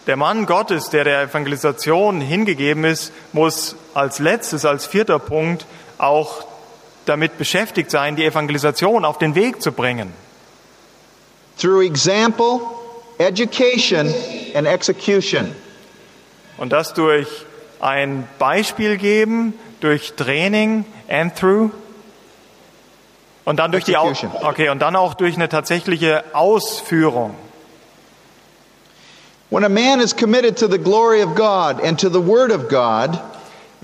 Der 0.06 0.16
Mann 0.16 0.44
Gottes, 0.44 0.90
der 0.90 1.04
der 1.04 1.22
Evangelisation 1.22 2.20
hingegeben 2.20 2.84
ist, 2.84 3.10
muss 3.32 3.74
als 3.94 4.18
letztes, 4.18 4.66
als 4.66 4.86
vierter 4.86 5.18
Punkt 5.18 5.64
auch 5.96 6.44
damit 7.06 7.38
beschäftigt 7.38 7.90
sein, 7.90 8.14
die 8.16 8.24
Evangelisation 8.24 9.04
auf 9.04 9.18
den 9.18 9.34
Weg 9.34 9.62
zu 9.62 9.72
bringen. 9.72 10.12
Through 11.58 11.82
example, 11.82 12.60
education, 13.18 14.12
and 14.54 14.66
execution. 14.66 15.54
Und 16.58 16.72
das 16.72 16.92
durch 16.94 17.28
ein 17.80 18.28
Beispiel 18.38 18.96
geben, 18.96 19.54
durch 19.80 20.14
Training 20.14 20.84
and 21.08 21.34
through. 21.36 21.70
Und 23.44 23.58
dann 23.58 23.72
durch 23.72 23.84
die 23.84 23.96
okay, 23.96 24.70
und 24.70 24.80
dann 24.80 24.96
auch 24.96 25.14
durch 25.14 25.34
eine 25.34 25.48
tatsächliche 25.48 26.24
Ausführung. 26.32 27.34
When 29.50 29.64
a 29.64 29.68
man 29.68 30.00
is 30.00 30.16
committed 30.16 30.58
to 30.58 30.66
the 30.66 30.78
glory 30.78 31.22
of 31.22 31.34
God 31.34 31.82
and 31.84 32.00
to 32.00 32.08
the 32.08 32.26
Word 32.26 32.50
of 32.50 32.68
God, 32.68 33.20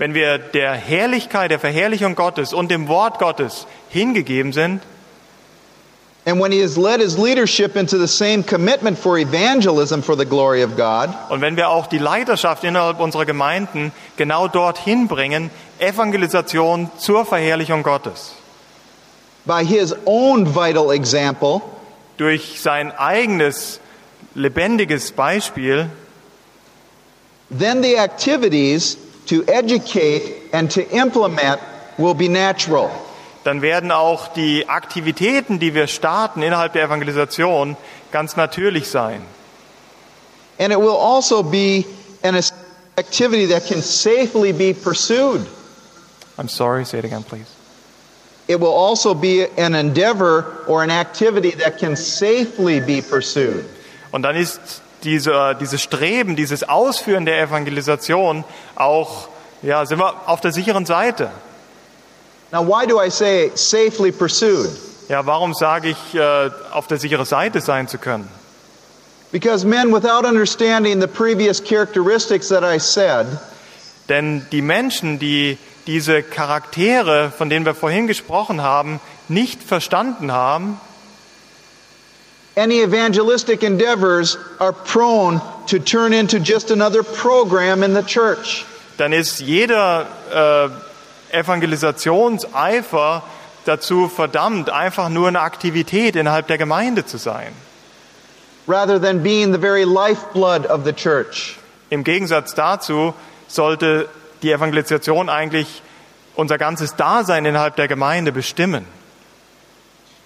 Wenn 0.01 0.15
wir 0.15 0.39
der 0.39 0.71
Herrlichkeit, 0.71 1.51
der 1.51 1.59
Verherrlichung 1.59 2.15
Gottes 2.15 2.53
und 2.53 2.71
dem 2.71 2.87
Wort 2.87 3.19
Gottes 3.19 3.67
hingegeben 3.89 4.51
sind 4.51 4.81
and 6.25 6.39
when 6.39 6.51
he 6.51 6.59
has 6.61 6.75
led 6.75 6.99
his 6.99 7.19
leadership 7.19 7.75
into 7.75 7.99
the 7.99 8.07
same 8.07 8.41
commitment 8.41 8.97
for 8.97 9.19
evangelism 9.19 10.01
for 10.01 10.15
the 10.15 10.25
glory 10.25 10.63
of 10.63 10.75
God, 10.75 11.09
und 11.29 11.41
wenn 11.41 11.55
wir 11.55 11.69
auch 11.69 11.85
die 11.85 11.99
Leiterschaft 11.99 12.63
innerhalb 12.63 12.99
unserer 12.99 13.25
Gemeinden 13.25 13.91
genau 14.17 14.47
dorthin 14.47 15.07
bringen, 15.07 15.51
Evangelisation 15.77 16.89
zur 16.97 17.23
Verherrlichung 17.23 17.83
Gottes, 17.83 18.33
by 19.45 19.63
his 19.63 19.93
own 20.05 20.45
vital 20.45 20.91
example, 20.91 21.61
durch 22.17 22.59
sein 22.61 22.91
eigenes 22.91 23.79
lebendiges 24.35 25.11
Beispiel, 25.11 25.89
then 27.49 27.81
the 27.81 27.97
activities 27.97 28.97
to 29.27 29.43
educate 29.47 30.53
and 30.53 30.69
to 30.71 30.81
implement 30.95 31.59
will 31.97 32.13
be 32.13 32.27
natural. 32.27 32.91
dann 33.43 33.61
werden 33.61 33.91
auch 33.91 34.27
die 34.27 34.69
Aktivitäten, 34.69 35.59
die 35.59 35.73
wir 35.73 35.87
starten 35.87 36.41
innerhalb 36.41 36.73
der 36.73 36.83
Evangelisation, 36.83 37.75
ganz 38.11 38.35
natürlich 38.35 38.89
sein. 38.89 39.21
And 40.59 40.71
it 40.71 40.79
will 40.79 40.95
also 40.95 41.41
be 41.41 41.85
an 42.23 42.35
activity 42.97 43.47
that 43.47 43.65
can 43.65 43.81
safely 43.81 44.53
be 44.53 44.73
pursued. 44.73 45.47
I'm 46.37 46.49
sorry, 46.49 46.85
say 46.85 46.99
it 46.99 47.05
again, 47.05 47.23
please. 47.23 47.47
It 48.51 48.59
will 48.59 48.73
also 48.73 49.13
be 49.13 49.47
an 49.57 49.75
endeavor 49.75 50.65
or 50.67 50.83
an 50.83 50.91
activity 50.91 51.51
that 51.51 51.77
can 51.77 51.95
safely 51.95 52.81
be 52.81 53.01
pursued. 53.01 53.63
Und 54.11 54.23
dann 54.23 54.35
ist 54.35 54.59
diese, 55.03 55.55
dieses 55.59 55.81
Streben, 55.81 56.35
dieses 56.35 56.63
Ausführen 56.63 57.25
der 57.25 57.41
Evangelisation 57.41 58.43
auch, 58.75 59.29
ja, 59.61 59.85
sind 59.85 59.99
wir 59.99 60.27
auf 60.27 60.41
der 60.41 60.51
sicheren 60.51 60.85
Seite. 60.85 61.31
Now, 62.51 62.61
why 62.61 62.85
do 62.85 63.01
I 63.01 63.09
say 63.09 63.51
safely 63.55 64.11
pursued? 64.11 64.69
Ja, 65.07 65.25
warum 65.25 65.53
sage 65.53 65.89
ich, 65.89 66.15
äh, 66.15 66.49
auf 66.73 66.87
der 66.87 66.97
sicheren 66.97 67.25
Seite 67.25 67.61
sein 67.61 67.87
zu 67.87 67.97
können? 67.97 68.27
Because 69.31 69.65
men, 69.65 69.93
without 69.93 70.25
understanding 70.25 70.99
the 70.99 71.07
previous 71.07 71.63
characteristics 71.63 72.49
that 72.49 72.63
I 72.63 72.79
said, 72.79 73.27
Denn 74.09 74.45
die 74.51 74.61
Menschen, 74.61 75.19
die 75.19 75.57
diese 75.87 76.23
Charaktere, 76.23 77.31
von 77.35 77.49
denen 77.49 77.65
wir 77.65 77.75
vorhin 77.75 78.07
gesprochen 78.07 78.61
haben, 78.61 78.99
nicht 79.27 79.63
verstanden 79.63 80.31
haben, 80.31 80.79
any 82.55 82.81
evangelistic 82.81 83.63
endeavors 83.63 84.37
are 84.59 84.73
prone 84.73 85.41
to 85.67 85.79
turn 85.79 86.11
into 86.11 86.37
just 86.37 86.69
another 86.69 87.01
program 87.01 87.81
in 87.81 87.93
the 87.95 88.03
church. 88.03 88.65
dann 88.97 89.13
ist 89.13 89.39
jeder 89.39 90.05
äh, 91.31 91.37
Evangelisationseifer 91.37 93.23
dazu 93.65 94.09
verdammt, 94.09 94.69
einfach 94.69 95.07
nur 95.09 95.29
eine 95.29 95.39
Aktivität 95.39 96.15
innerhalb 96.17 96.47
der 96.47 96.57
Gemeinde 96.57 97.05
zu 97.05 97.17
sein. 97.17 97.53
rather 98.67 98.99
than 98.99 99.23
being 99.23 99.51
the 99.51 99.57
very 99.57 99.85
lifeblood 99.85 100.65
of 100.65 100.83
the 100.83 100.93
church. 100.93 101.57
Im 101.89 102.03
Gegensatz 102.03 102.53
dazu 102.53 103.13
sollte 103.47 104.07
die 104.43 104.51
Evangelisation 104.51 105.29
eigentlich 105.29 105.81
unser 106.35 106.57
ganzes 106.57 106.95
Dasein 106.95 107.45
innerhalb 107.45 107.75
der 107.75 107.87
Gemeinde 107.87 108.31
bestimmen. 108.31 108.85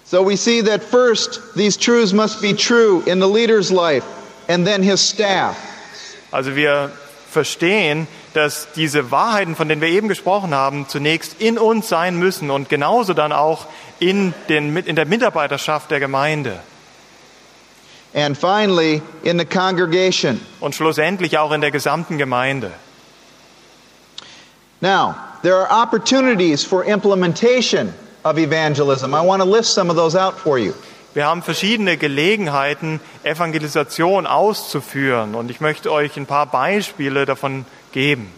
So 0.04 0.24
we 0.24 0.36
see 0.36 0.62
that 0.62 0.84
first, 0.84 1.40
these 1.56 1.76
truths 1.76 2.12
must 2.12 2.40
be 2.40 2.54
true 2.54 3.02
in 3.06 3.20
the 3.20 3.26
leader's 3.26 3.70
life 3.70 4.06
and 4.48 4.64
then 4.64 4.82
his 4.82 5.00
staff. 5.00 5.56
Also 6.30 6.54
wir 6.54 6.92
verstehen, 7.30 8.06
dass 8.32 8.68
diese 8.76 9.10
Wahrheiten, 9.10 9.56
von 9.56 9.68
denen 9.68 9.80
wir 9.80 9.88
eben 9.88 10.08
gesprochen 10.08 10.54
haben, 10.54 10.88
zunächst 10.88 11.40
in 11.40 11.58
uns 11.58 11.88
sein 11.88 12.16
müssen 12.18 12.50
und 12.50 12.68
genauso 12.68 13.14
dann 13.14 13.32
auch 13.32 13.66
in, 13.98 14.32
den, 14.48 14.76
in 14.76 14.94
der 14.94 15.06
Mitarbeiterschaft 15.06 15.90
der 15.90 16.00
Gemeinde 16.00 16.60
And 18.14 18.34
finally, 18.38 19.02
in 19.24 19.38
the 19.38 19.44
congregation. 19.44 20.40
und 20.60 20.74
schlussendlich 20.74 21.36
auch 21.36 21.52
in 21.52 21.60
der 21.60 21.70
gesamten 21.70 22.16
Gemeinde. 22.16 22.72
Now, 24.80 25.16
there 25.42 25.56
are 25.56 25.68
opportunities 25.70 26.64
for 26.64 26.84
implementation 26.84 27.94
of 28.24 28.38
evangelism. 28.38 29.14
I 29.14 29.22
want 29.22 29.42
to 29.42 29.48
list 29.48 29.72
some 29.74 29.90
of 29.90 29.96
those 29.96 30.14
out 30.14 30.38
for 30.38 30.58
you. 30.58 30.74
Wir 31.14 31.24
haben 31.24 31.42
verschiedene 31.42 31.96
Gelegenheiten, 31.96 33.00
Evangelisation 33.22 34.26
auszuführen 34.26 35.34
und 35.34 35.50
ich 35.50 35.62
möchte 35.62 35.90
euch 35.90 36.18
ein 36.18 36.26
paar 36.26 36.44
Beispiele 36.44 37.24
davon 37.24 37.64
geben. 37.92 38.30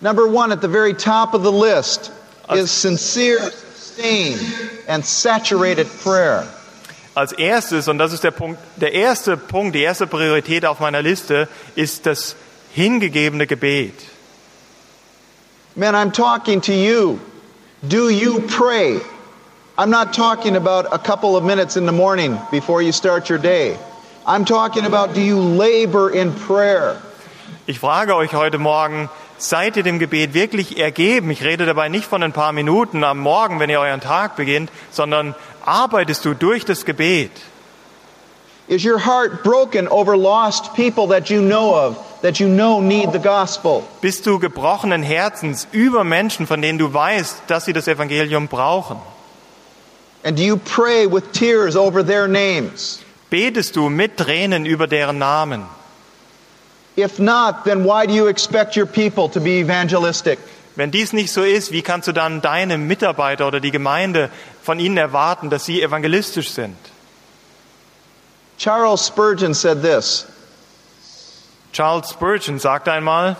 Number 0.00 0.26
one 0.26 0.52
at 0.52 0.60
the 0.60 0.68
very 0.68 0.92
top 0.92 1.34
of 1.34 1.44
the 1.44 1.52
list 1.52 2.10
is 2.52 2.70
sincere, 2.70 3.38
sustained, 3.76 4.40
and 4.88 5.06
saturated 5.06 5.86
prayer. 6.02 6.44
Als 7.14 7.32
erstes, 7.32 7.86
und 7.86 7.98
das 7.98 8.12
ist 8.12 8.24
der 8.24 8.32
Punkt, 8.32 8.58
der 8.76 8.92
erste 8.92 9.36
Punkt, 9.36 9.76
die 9.76 9.82
erste 9.82 10.08
Priorität 10.08 10.66
auf 10.66 10.80
meiner 10.80 11.00
Liste, 11.00 11.48
ist 11.76 12.06
das 12.06 12.34
hingegebene 12.72 13.46
Gebet. 13.46 13.94
Man, 15.76 15.94
I'm 15.94 16.10
talking 16.10 16.62
to 16.62 16.72
you. 16.72 17.20
Do 17.86 18.08
you 18.08 18.40
pray 18.48 19.00
I'm 19.78 19.90
not 19.90 20.14
talking 20.14 20.56
about 20.56 20.86
a 20.90 20.98
couple 20.98 21.36
of 21.36 21.44
minutes 21.44 21.76
in 21.76 21.84
the 21.84 21.92
morning 21.92 22.38
before 22.50 22.80
you 22.80 22.92
start 22.92 23.28
your 23.28 23.38
day. 23.38 23.76
I'm 24.26 24.46
talking 24.46 24.86
about 24.86 25.14
do 25.14 25.20
you 25.20 25.38
labor 25.38 26.08
in 26.08 26.32
prayer? 26.32 26.96
Ich 27.66 27.78
frage 27.78 28.16
euch 28.16 28.32
heute 28.32 28.56
Morgen, 28.58 29.10
seid 29.36 29.76
ihr 29.76 29.82
dem 29.82 29.98
Gebet 29.98 30.32
wirklich 30.32 30.78
ergeben? 30.78 31.30
Ich 31.30 31.44
rede 31.44 31.66
dabei 31.66 31.90
nicht 31.90 32.06
von 32.06 32.22
ein 32.22 32.32
paar 32.32 32.52
Minuten 32.52 33.04
am 33.04 33.18
Morgen, 33.18 33.60
wenn 33.60 33.68
ihr 33.68 33.78
euren 33.78 34.00
Tag 34.00 34.34
beginnt, 34.36 34.70
sondern 34.90 35.34
arbeitest 35.66 36.24
du 36.24 36.32
durch 36.32 36.64
das 36.64 36.86
Gebet? 36.86 37.32
Is 38.68 38.84
your 38.84 38.98
heart 38.98 39.44
broken 39.44 39.86
over 39.86 40.16
lost 40.16 40.74
people 40.74 41.08
that 41.08 41.30
you 41.30 41.40
know 41.40 41.72
of, 41.76 41.96
that 42.22 42.40
you 42.40 42.48
know 42.48 42.80
need 42.80 43.12
the 43.12 43.20
gospel? 43.20 43.84
Bist 44.00 44.26
du 44.26 44.40
gebrochenen 44.40 45.04
Herzens 45.04 45.68
über 45.70 46.02
Menschen, 46.02 46.48
von 46.48 46.60
denen 46.60 46.78
du 46.78 46.92
weißt, 46.92 47.42
dass 47.46 47.64
sie 47.64 47.72
das 47.72 47.86
Evangelium 47.86 48.48
brauchen? 48.48 48.98
And 50.24 50.36
do 50.36 50.42
you 50.42 50.56
pray 50.56 51.06
with 51.06 51.30
tears 51.32 51.76
over 51.76 52.04
their 52.04 52.26
names? 52.26 53.00
Betest 53.30 53.76
du 53.76 53.88
mit 53.88 54.16
Tränen 54.16 54.66
über 54.66 54.88
deren 54.88 55.18
Namen? 55.18 55.62
If 56.96 57.20
not, 57.20 57.64
then 57.64 57.84
why 57.84 58.06
do 58.06 58.12
you 58.12 58.26
expect 58.26 58.76
your 58.76 58.86
people 58.86 59.28
to 59.28 59.40
be 59.40 59.60
evangelistic? 59.60 60.40
Wenn 60.74 60.90
dies 60.90 61.12
nicht 61.12 61.32
so 61.32 61.44
ist, 61.44 61.70
wie 61.70 61.82
kannst 61.82 62.08
du 62.08 62.12
dann 62.12 62.40
deine 62.40 62.78
Mitarbeiter 62.78 63.46
oder 63.46 63.60
die 63.60 63.70
Gemeinde 63.70 64.28
von 64.60 64.80
ihnen 64.80 64.96
erwarten, 64.96 65.50
dass 65.50 65.64
sie 65.64 65.80
evangelistisch 65.80 66.50
sind? 66.50 66.76
Charles 68.56 69.04
Spurgeon 69.04 69.54
said 69.54 69.82
this 69.82 70.26
Charles 71.72 72.08
Spurgeon 72.08 72.58
sagt 72.58 72.88
einmal, 72.88 73.36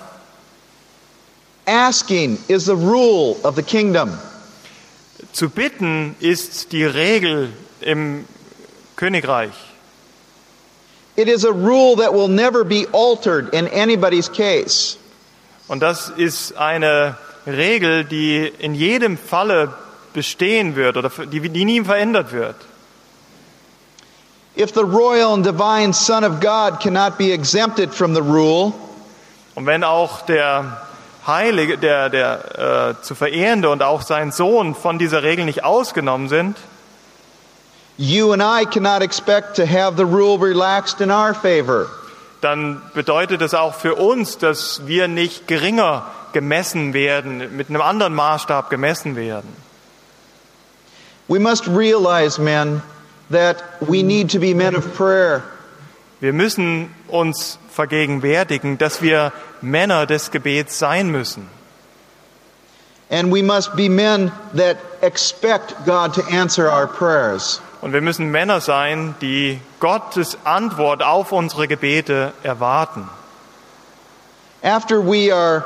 Asking 1.66 2.38
is 2.48 2.66
the 2.66 2.76
rule 2.76 3.38
of 3.42 3.56
the 3.56 3.62
kingdom. 3.62 4.18
zu 5.32 5.48
bitten 5.48 6.16
ist 6.20 6.72
die 6.72 6.84
Regel 6.84 7.50
im 7.80 8.24
Königreich. 8.96 9.52
It 11.16 11.28
is 11.28 11.44
a 11.44 11.52
rule 11.52 11.96
that 11.96 12.12
will 12.12 12.28
never 12.28 12.62
be 12.64 12.86
altered 12.92 13.54
in 13.54 13.66
anybody's 13.68 14.28
case. 14.28 14.98
Und 15.68 15.80
das 15.80 16.10
ist 16.10 16.56
eine 16.56 17.16
Regel, 17.46 18.04
die 18.04 18.46
in 18.58 18.74
jedem 18.74 19.16
Falle 19.16 19.72
bestehen 20.12 20.76
wird 20.76 20.96
oder 20.96 21.10
die, 21.26 21.40
die 21.40 21.64
nie 21.64 21.82
verändert 21.82 22.32
wird. 22.32 22.56
If 24.58 24.72
the 24.72 24.84
royal 24.84 25.34
and 25.34 25.44
divine 25.44 25.92
Son 25.92 26.24
of 26.24 26.40
God 26.40 26.80
cannot 26.80 27.18
be 27.18 27.32
exempted 27.32 27.92
from 27.92 28.14
the 28.14 28.22
rule, 28.22 28.72
Und 29.54 29.66
wenn 29.66 29.84
auch 29.84 30.22
der 30.22 30.86
Heilige, 31.26 31.78
der, 31.78 32.08
der 32.08 32.94
äh, 32.98 33.02
zu 33.02 33.14
verehrende 33.14 33.68
und 33.70 33.82
auch 33.82 34.02
sein 34.02 34.32
Sohn 34.32 34.74
von 34.74 34.98
dieser 34.98 35.22
Regel 35.22 35.44
nicht 35.44 35.64
ausgenommen 35.64 36.28
sind, 36.28 36.56
you 37.98 38.32
and 38.32 38.42
I 38.42 38.64
cannot 38.64 39.02
expect 39.02 39.56
to 39.56 39.66
have 39.66 39.96
the 39.96 40.04
rule 40.04 40.38
relaxed 40.38 41.00
in 41.00 41.10
our 41.10 41.34
favor. 41.34 41.88
dann 42.42 42.80
bedeutet 42.94 43.42
es 43.42 43.54
auch 43.54 43.74
für 43.74 43.94
uns, 43.94 44.38
dass 44.38 44.86
wir 44.86 45.08
nicht 45.08 45.48
geringer 45.48 46.06
gemessen 46.32 46.92
werden, 46.92 47.56
mit 47.56 47.70
einem 47.70 47.80
anderen 47.80 48.14
Maßstab 48.14 48.70
gemessen 48.70 49.16
werden. 49.16 49.48
We 51.28 51.40
must 51.40 51.66
realize, 51.66 52.40
men, 52.40 52.82
that 53.30 53.62
we 53.80 54.02
need 54.02 54.30
to 54.30 54.38
be 54.38 54.54
men 54.54 54.74
of 54.74 54.94
prayer. 54.94 55.42
Wir 56.20 56.32
müssen 56.32 56.94
uns 57.08 57.58
vergegenwärtigen, 57.70 58.78
dass 58.78 59.02
wir 59.02 59.32
Männer 59.60 60.06
des 60.06 60.30
Gebets 60.30 60.78
sein 60.78 61.10
müssen. 61.10 61.48
And 63.08 63.30
we 63.30 63.42
must 63.42 63.76
be 63.76 63.88
men 63.88 64.32
that 64.54 64.78
expect 65.00 65.74
God 65.84 66.14
to 66.14 66.24
answer 66.24 66.68
our 66.68 66.86
prayers. 66.86 67.60
Und 67.80 67.92
wir 67.92 68.00
müssen 68.00 68.30
Männer 68.30 68.60
sein, 68.60 69.14
die 69.20 69.60
Gottes 69.78 70.38
Antwort 70.44 71.02
auf 71.02 71.30
unsere 71.30 71.68
Gebete 71.68 72.32
erwarten. 72.42 73.08
After 74.62 75.00
we 75.00 75.30
are 75.30 75.64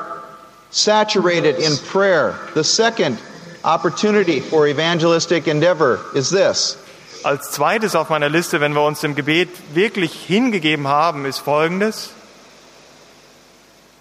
saturated 0.71 1.59
in 1.59 1.79
prayer, 1.91 2.35
the 2.55 2.65
second 2.65 3.19
opportunity 3.65 4.41
for 4.41 4.67
evangelistic 4.67 5.47
endeavor 5.47 6.01
is 6.15 6.29
this 6.29 6.77
Als 7.23 7.51
zweites 7.51 7.95
auf 7.95 8.09
meiner 8.09 8.29
Liste, 8.29 8.61
wenn 8.61 8.73
wir 8.75 8.83
uns 8.83 9.01
dem 9.01 9.15
Gebet 9.15 9.51
wirklich 9.75 10.13
hingegeben 10.13 10.89
haben, 10.89 11.27
ist 11.27 11.39
Folgendes. 11.39 12.11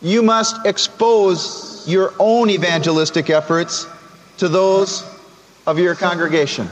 you 0.02 0.24
must 0.24 0.56
expose 0.66 1.84
your 1.86 2.14
own 2.20 2.50
evangelistic 2.50 3.30
efforts 3.30 3.86
to 4.38 4.48
those 4.48 5.04
of 5.68 5.78
your 5.78 5.96
congregation. 5.96 6.70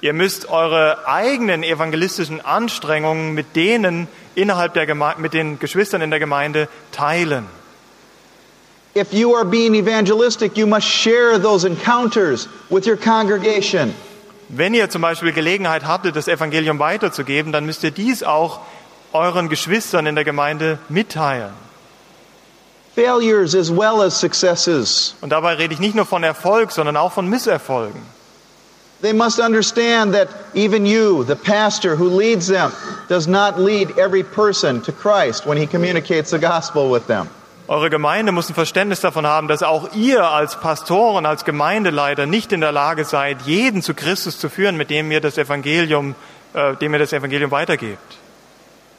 Ihr 0.00 0.12
müsst 0.12 0.48
eure 0.48 1.08
eigenen 1.08 1.64
evangelistischen 1.64 2.40
Anstrengungen 2.40 3.34
mit 3.34 3.56
denen 3.56 4.06
innerhalb 4.36 4.74
der 4.74 4.86
Geme 4.86 5.14
mit 5.18 5.34
den 5.34 5.58
Geschwistern 5.58 6.02
in 6.02 6.10
der 6.10 6.20
Gemeinde 6.20 6.68
teilen. 6.92 7.46
If 8.94 9.12
you 9.12 9.34
are 9.34 9.44
being 9.44 9.74
evangelistic, 9.74 10.56
you 10.56 10.66
must 10.66 10.86
share 10.86 11.38
those 11.40 11.66
encounters 11.66 12.48
with 12.70 12.86
your 12.86 12.96
congregation. 12.96 13.92
Wenn 14.48 14.72
ihr 14.72 14.88
zum 14.88 15.02
Beispiel 15.02 15.32
Gelegenheit 15.32 15.84
hattet, 15.84 16.16
das 16.16 16.26
Evangelium 16.26 16.78
weiterzugeben, 16.78 17.52
dann 17.52 17.66
müsst 17.66 17.84
ihr 17.84 17.90
dies 17.90 18.22
auch 18.22 18.60
euren 19.12 19.48
Geschwistern 19.48 20.06
in 20.06 20.14
der 20.14 20.24
Gemeinde 20.24 20.78
mitteilen. 20.88 21.52
Failures 22.94 23.54
as 23.54 23.70
well 23.70 24.00
as 24.00 24.18
successes. 24.18 25.14
Und 25.20 25.30
dabei 25.30 25.54
rede 25.54 25.74
ich 25.74 25.80
nicht 25.80 25.94
nur 25.94 26.06
von 26.06 26.24
Erfolg, 26.24 26.72
sondern 26.72 26.96
auch 26.96 27.12
von 27.12 27.28
Misserfolgen. 27.28 28.02
They 29.00 29.12
must 29.12 29.38
understand 29.38 30.14
that 30.14 30.28
even 30.54 30.84
you, 30.84 31.22
the 31.22 31.36
pastor 31.36 31.94
who 31.94 32.08
leads 32.08 32.48
them, 32.48 32.72
does 33.08 33.28
not 33.28 33.60
lead 33.60 33.96
every 33.96 34.24
person 34.24 34.82
to 34.82 34.92
Christ 34.92 35.46
when 35.46 35.56
he 35.56 35.68
communicates 35.68 36.30
the 36.30 36.38
gospel 36.40 36.90
with 36.90 37.06
them. 37.06 37.28
Eure 37.68 37.90
Gemeinde 37.90 38.32
muss 38.32 38.48
ein 38.48 38.54
Verständnis 38.54 39.02
davon 39.02 39.26
haben, 39.26 39.46
dass 39.46 39.62
auch 39.62 39.92
ihr 39.94 40.24
als 40.24 40.58
Pastoren, 40.58 41.26
als 41.26 41.44
Gemeindeleiter 41.44 42.24
nicht 42.24 42.50
in 42.52 42.62
der 42.62 42.72
Lage 42.72 43.04
seid, 43.04 43.42
jeden 43.42 43.82
zu 43.82 43.92
Christus 43.92 44.38
zu 44.38 44.48
führen, 44.48 44.78
mit 44.78 44.88
dem 44.88 45.10
ihr 45.12 45.20
das 45.20 45.36
Evangelium, 45.36 46.14
äh, 46.54 46.76
dem 46.76 46.94
ihr 46.94 46.98
das 46.98 47.12
Evangelium 47.12 47.50
weitergebt. 47.50 48.16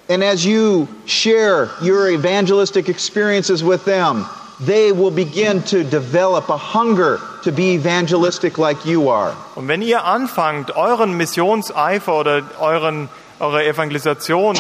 And 0.07 0.23
as 0.23 0.45
you 0.45 0.87
share 1.07 1.69
your 1.81 2.09
evangelistic 2.09 2.89
experiences 2.89 3.63
with 3.63 3.85
them, 3.85 4.27
they 4.63 4.91
will 4.91 5.11
begin 5.11 5.63
to 5.65 5.83
develop 5.83 6.49
a 6.51 6.57
hunger 6.57 7.19
to 7.43 7.51
be 7.51 7.73
evangelistic 7.73 8.59
like 8.59 8.85
you 8.85 9.09
are. 9.09 9.33
Und 9.55 9.67
wenn 9.67 9.81
ihr 9.81 10.05
anfangt, 10.05 10.75
euren 10.75 11.17
Missionseifer 11.17 12.13
oder 12.13 12.43
euren, 12.59 13.09
eure 13.39 13.65
Evangelisation 13.65 14.55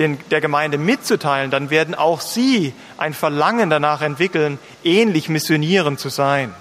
den, 0.00 0.18
der 0.30 0.40
Gemeinde 0.40 0.78
mitzuteilen, 0.78 1.52
dann 1.52 1.70
werden 1.70 1.94
auch 1.94 2.20
sie 2.20 2.74
ein 2.98 3.14
Verlangen 3.14 3.70
danach 3.70 4.02
entwickeln, 4.02 4.58
ähnlich 4.82 5.28
missionierend 5.28 6.00
zu 6.00 6.08
sein. 6.08 6.52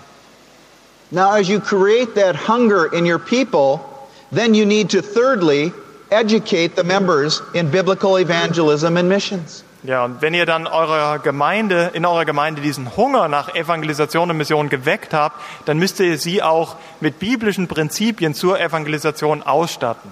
Now, 1.10 1.32
as 1.32 1.47
you 1.47 1.60
create 1.60 2.13
that 2.13 2.47
hunger 2.47 2.93
in 2.93 3.12
your 3.12 3.17
people, 3.17 3.80
then 4.32 4.54
you 4.54 4.65
need 4.65 4.91
to 4.91 5.02
thirdly 5.02 5.71
educate 6.12 6.75
the 6.75 6.84
members 6.84 7.41
in 7.54 7.71
biblical 7.71 8.17
evangelism 8.17 8.95
and 8.97 9.10
missions. 9.10 9.63
Ja, 9.82 10.04
und 10.04 10.21
wenn 10.21 10.34
ihr 10.34 10.45
dann 10.45 10.67
eurer 10.67 11.19
Gemeinde, 11.19 11.91
in 11.93 12.06
eurer 12.06 12.25
Gemeinde 12.25 12.62
diesen 12.62 12.97
Hunger 12.97 13.30
nach 13.30 13.56
Evangelisation 13.56 14.30
und 14.30 14.36
Mission 14.36 14.67
geweckt 14.67 15.13
habt, 15.13 15.39
dann 15.65 15.80
müsst 15.80 16.02
ihr 16.02 16.17
sie 16.17 16.43
auch 16.43 16.75
mit 16.99 17.17
biblischen 17.19 17.69
Prinzipien 17.69 18.34
zur 18.34 18.60
Evangelisation 18.60 19.41
ausstatten. 19.41 20.12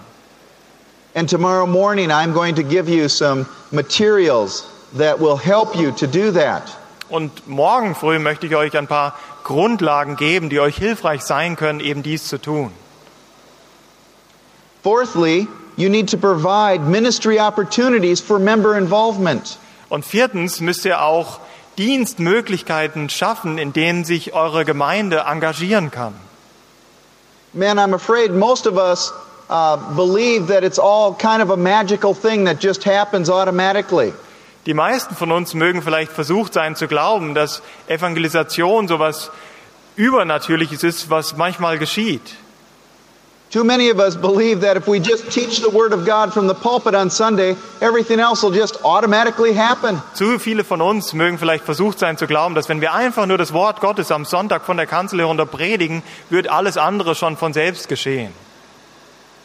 And 1.17 1.27
tomorrow 1.27 1.65
morning, 1.65 2.11
I'm 2.11 2.31
going 2.31 2.53
to 2.57 2.63
give 2.63 2.87
you 2.87 3.09
some 3.09 3.47
materials 3.71 4.71
that 4.97 5.19
will 5.19 5.35
help 5.35 5.75
you 5.75 5.91
to 5.93 6.05
do 6.05 6.29
that. 6.33 6.69
Und 7.09 7.47
morgen 7.47 7.95
früh 7.95 8.19
möchte 8.19 8.45
ich 8.45 8.55
euch 8.55 8.77
ein 8.77 8.85
paar 8.85 9.15
Grundlagen 9.43 10.15
geben, 10.15 10.51
die 10.51 10.59
euch 10.59 10.77
hilfreich 10.77 11.23
sein 11.23 11.55
können, 11.55 11.79
eben 11.79 12.03
dies 12.03 12.27
zu 12.27 12.37
tun. 12.39 12.69
Fourthly, 14.83 15.47
you 15.75 15.89
need 15.89 16.07
to 16.09 16.17
provide 16.17 16.81
ministry 16.81 17.39
opportunities 17.39 18.21
for 18.21 18.37
member 18.37 18.77
involvement. 18.77 19.57
Und 19.89 20.05
viertens 20.05 20.61
müsst 20.61 20.85
ihr 20.85 21.01
auch 21.01 21.39
Dienstmöglichkeiten 21.79 23.09
schaffen, 23.09 23.57
in 23.57 23.73
denen 23.73 24.05
sich 24.05 24.35
eure 24.35 24.65
Gemeinde 24.65 25.25
engagieren 25.27 25.89
kann. 25.89 26.13
Man, 27.53 27.79
I'm 27.79 27.95
afraid 27.95 28.35
most 28.35 28.67
of 28.67 28.77
us 28.77 29.11
believe 29.95 30.47
that 30.47 30.63
it's 30.63 30.79
all 30.79 31.13
kind 31.13 31.41
of 31.41 31.49
a 31.49 31.57
magical 31.57 32.13
thing 32.13 32.45
that 32.45 32.59
just 32.59 32.83
happens 32.83 33.29
automatically. 33.29 34.13
Die 34.65 34.73
meisten 34.73 35.15
von 35.15 35.31
uns 35.31 35.53
mögen 35.53 35.81
vielleicht 35.81 36.11
versucht 36.11 36.53
sein 36.53 36.75
zu 36.75 36.87
glauben, 36.87 37.33
dass 37.33 37.61
Evangelisation 37.87 38.89
sowas 38.89 39.31
Übernatürliches 39.95 40.83
ist, 40.83 41.09
was 41.09 41.37
manchmal 41.37 41.79
geschieht. 41.79 42.35
Too 43.49 43.63
many 43.63 43.89
of 43.89 43.97
us 43.97 44.17
believe 44.17 44.59
that 44.59 44.75
if 44.75 44.87
we 44.87 44.99
just 44.99 45.31
teach 45.31 45.61
the 45.61 45.71
Word 45.71 45.93
of 45.93 46.05
God 46.05 46.33
from 46.33 46.49
the 46.49 46.53
pulpit 46.53 46.93
on 46.93 47.09
Sunday, 47.09 47.55
everything 47.79 48.19
else 48.19 48.43
will 48.43 48.53
just 48.53 48.83
automatically 48.83 49.53
happen. 49.55 50.01
Zu 50.13 50.37
viele 50.37 50.65
von 50.65 50.81
uns 50.81 51.13
mögen 51.13 51.37
vielleicht 51.39 51.63
versucht 51.63 51.97
sein 51.97 52.17
zu 52.17 52.27
glauben, 52.27 52.53
dass 52.53 52.67
wenn 52.67 52.81
wir 52.81 52.93
einfach 52.93 53.25
nur 53.25 53.37
das 53.37 53.53
Wort 53.53 53.79
Gottes 53.79 54.11
am 54.11 54.25
Sonntag 54.25 54.65
von 54.65 54.75
der 54.75 54.85
Kanzel 54.85 55.19
herunter 55.19 55.45
predigen, 55.45 56.03
wird 56.29 56.49
alles 56.49 56.75
andere 56.75 57.15
schon 57.15 57.37
von 57.37 57.53
selbst 57.53 57.87
geschehen. 57.87 58.33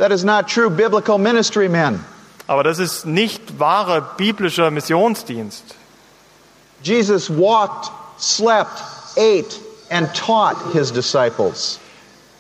That 0.03 0.11
is 0.11 0.25
not 0.25 0.49
true 0.49 0.69
biblical 0.69 1.17
ministry, 1.17 1.69
men. 1.69 2.05
Aber 2.49 2.65
das 2.65 2.81
ist 2.81 3.07
nicht 3.07 3.61
wahre 3.61 4.03
biblischer 4.17 4.73
Missionsdienst. 4.73 5.63
Jesus 6.83 7.31
walked, 7.31 7.89
slept, 8.19 8.83
ate, 9.17 9.61
and 9.93 10.13
taught 10.13 10.57
his 10.73 10.91
disciples. 10.91 11.79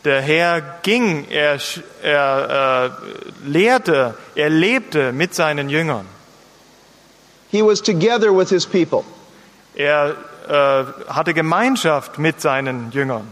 Der 0.03 0.21
Herr 0.21 0.61
ging, 0.83 1.29
er, 1.31 1.61
er 2.03 2.91
äh, 2.91 3.49
lehrte, 3.49 4.17
er 4.35 4.51
lebte 4.51 5.13
mit 5.13 5.33
seinen 5.33 5.69
Jüngern. 5.69 6.07
He 7.53 7.63
was 7.63 7.81
together 7.81 8.33
with 8.33 8.51
his 8.51 8.67
people. 8.67 9.05
Er 9.77 10.17
äh, 10.49 10.85
hatte 11.13 11.33
Gemeinschaft 11.33 12.19
mit 12.19 12.41
seinen 12.41 12.91
Jüngern. 12.91 13.29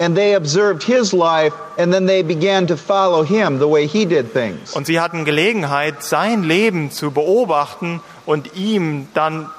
And 0.00 0.16
they 0.16 0.34
observed 0.34 0.84
his 0.84 1.12
life, 1.12 1.52
and 1.76 1.92
then 1.92 2.06
they 2.06 2.22
began 2.22 2.68
to 2.68 2.76
follow 2.76 3.24
him 3.24 3.58
the 3.58 3.66
way 3.66 3.86
he 3.86 4.06
did 4.06 4.32
things. 4.32 4.72
Und 4.74 4.86
sie 4.86 5.00
hatten 5.00 5.24
Gelegenheit, 5.24 6.04
sein 6.04 6.44
Leben 6.44 6.92
zu 6.92 7.10
beobachten 7.10 8.00
und 8.24 8.54
ihm 8.54 9.08
dann 9.14 9.50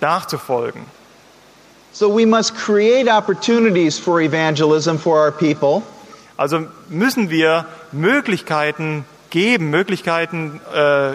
nachzufolgen. 0.00 0.82
So 1.92 2.08
we 2.08 2.26
must 2.26 2.54
create 2.54 3.08
opportunities 3.08 3.98
for 3.98 4.20
evangelism 4.20 4.98
for 4.98 5.18
our 5.18 5.32
people. 5.32 5.82
Also 6.36 6.66
müssen 6.88 7.30
wir 7.30 7.66
Möglichkeiten 7.90 9.04
geben, 9.30 9.70
Möglichkeiten 9.70 10.60
äh, 10.72 11.14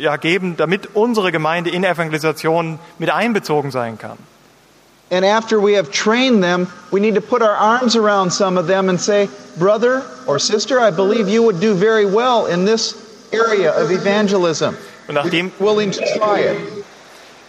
ja, 0.00 0.16
geben, 0.16 0.56
damit 0.56 0.90
unsere 0.94 1.32
Gemeinde 1.32 1.70
in 1.70 1.82
Evangelisation 1.82 2.78
mit 2.98 3.10
einbezogen 3.10 3.70
sein 3.72 3.98
kann. 3.98 4.18
And 5.14 5.24
after 5.24 5.60
we 5.60 5.74
have 5.74 5.92
trained 5.92 6.42
them, 6.42 6.66
we 6.90 6.98
need 6.98 7.14
to 7.14 7.20
put 7.20 7.40
our 7.40 7.54
arms 7.54 7.94
around 7.94 8.32
some 8.32 8.58
of 8.58 8.66
them 8.66 8.88
and 8.88 9.00
say, 9.00 9.28
Brother 9.56 10.02
or 10.26 10.40
sister, 10.40 10.80
I 10.80 10.90
believe 10.90 11.28
you 11.28 11.44
would 11.44 11.60
do 11.60 11.74
very 11.74 12.04
well 12.04 12.46
in 12.46 12.64
this 12.64 12.96
area 13.32 13.70
of 13.70 13.92
evangelism. 13.92 14.76
Und 15.06 15.14
nachdem, 15.14 15.52
Willing 15.60 15.92
to 15.92 16.00
try 16.18 16.40
it. 16.40 16.84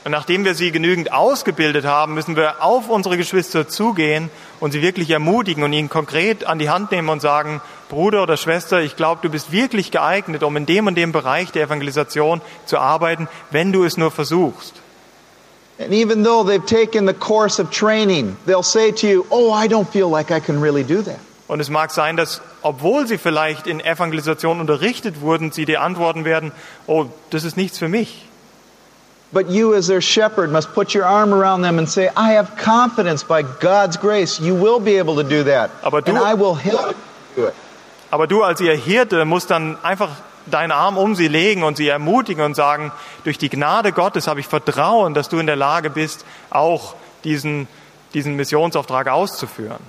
und 0.03 0.11
nachdem 0.11 0.45
wir 0.45 0.53
sie 0.53 0.71
genügend 0.71 1.11
ausgebildet 1.11 1.85
haben, 1.85 2.13
müssen 2.13 2.35
wir 2.35 2.63
auf 2.63 2.87
unsere 2.87 3.17
Geschwister 3.17 3.67
zugehen 3.67 4.29
und 4.59 4.71
sie 4.71 4.83
wirklich 4.83 5.09
ermutigen 5.09 5.63
und 5.63 5.73
ihnen 5.73 5.89
konkret 5.89 6.45
an 6.45 6.59
die 6.59 6.69
Hand 6.69 6.91
nehmen 6.91 7.09
und 7.09 7.23
sagen, 7.23 7.61
Bruder 7.89 8.21
oder 8.21 8.37
Schwester, 8.37 8.81
ich 8.81 8.95
glaube, 8.95 9.21
du 9.23 9.29
bist 9.29 9.51
wirklich 9.51 9.89
geeignet, 9.89 10.43
um 10.43 10.55
in 10.55 10.67
dem 10.67 10.85
und 10.85 10.93
dem 10.93 11.11
Bereich 11.11 11.51
der 11.51 11.63
Evangelisation 11.63 12.41
zu 12.67 12.77
arbeiten, 12.77 13.27
wenn 13.49 13.71
du 13.71 13.83
es 13.83 13.97
nur 13.97 14.11
versuchst. 14.11 14.75
And 15.77 15.93
even 15.93 16.23
though 16.23 16.43
they've 16.43 16.65
taken 16.65 17.05
the 17.05 17.13
course 17.13 17.59
of 17.59 17.69
training, 17.69 18.37
they'll 18.45 18.63
say 18.63 18.91
to 18.91 19.07
you, 19.07 19.25
Oh, 19.29 19.51
I 19.51 19.67
don't 19.67 19.87
feel 19.89 20.09
like 20.09 20.31
I 20.31 20.39
can 20.39 20.61
really 20.61 20.83
do 20.83 21.01
that. 21.01 21.19
Und 21.47 21.59
es 21.59 21.69
mag 21.69 21.91
sein, 21.91 22.15
dass, 22.17 22.41
obwohl 22.63 23.05
sie 23.07 23.17
vielleicht 23.19 23.67
in 23.67 23.79
Evangelisation 23.79 24.59
unterrichtet 24.59 25.21
wurden, 25.21 25.51
sie 25.51 25.65
dir 25.65 25.81
antworten 25.81 26.25
werden, 26.25 26.51
oh, 26.87 27.05
das 27.29 27.43
ist 27.43 27.55
nichts 27.55 27.77
für 27.77 27.87
mich. 27.87 28.25
But 29.31 29.49
you, 29.49 29.73
as 29.75 29.87
their 29.87 30.01
shepherd, 30.01 30.49
must 30.51 30.73
put 30.73 30.95
your 30.95 31.03
arm 31.05 31.33
around 31.33 31.61
them 31.61 31.77
and 31.77 31.89
say, 31.89 32.09
I 32.15 32.33
have 32.35 32.55
confidence 32.57 33.23
by 33.23 33.43
God's 33.43 33.97
grace 33.97 34.39
you 34.39 34.55
will 34.55 34.79
be 34.79 34.97
able 34.97 35.15
to 35.15 35.23
do 35.23 35.43
that. 35.43 35.71
Aber 35.83 36.01
du- 36.01 36.11
and 36.11 36.17
I 36.17 36.33
will 36.35 36.55
help 36.55 36.95
you 37.35 37.43
do 37.43 37.47
it. 37.49 37.53
Aber 38.11 38.27
du 38.27 38.43
als 38.43 38.61
ihr 38.61 38.75
Hirte 38.75 39.25
musst 39.25 39.51
dann 39.51 39.77
einfach 39.83 40.09
deinen 40.45 40.71
Arm 40.71 40.97
um 40.97 41.15
sie 41.15 41.27
legen 41.27 41.63
und 41.63 41.77
sie 41.77 41.87
ermutigen 41.87 42.43
und 42.43 42.55
sagen, 42.55 42.91
durch 43.23 43.37
die 43.37 43.49
Gnade 43.49 43.91
Gottes 43.91 44.27
habe 44.27 44.39
ich 44.39 44.47
Vertrauen, 44.47 45.13
dass 45.13 45.29
du 45.29 45.39
in 45.39 45.47
der 45.47 45.55
Lage 45.55 45.89
bist, 45.89 46.25
auch 46.49 46.95
diesen, 47.23 47.67
diesen 48.13 48.35
Missionsauftrag 48.35 49.07
auszuführen. 49.07 49.79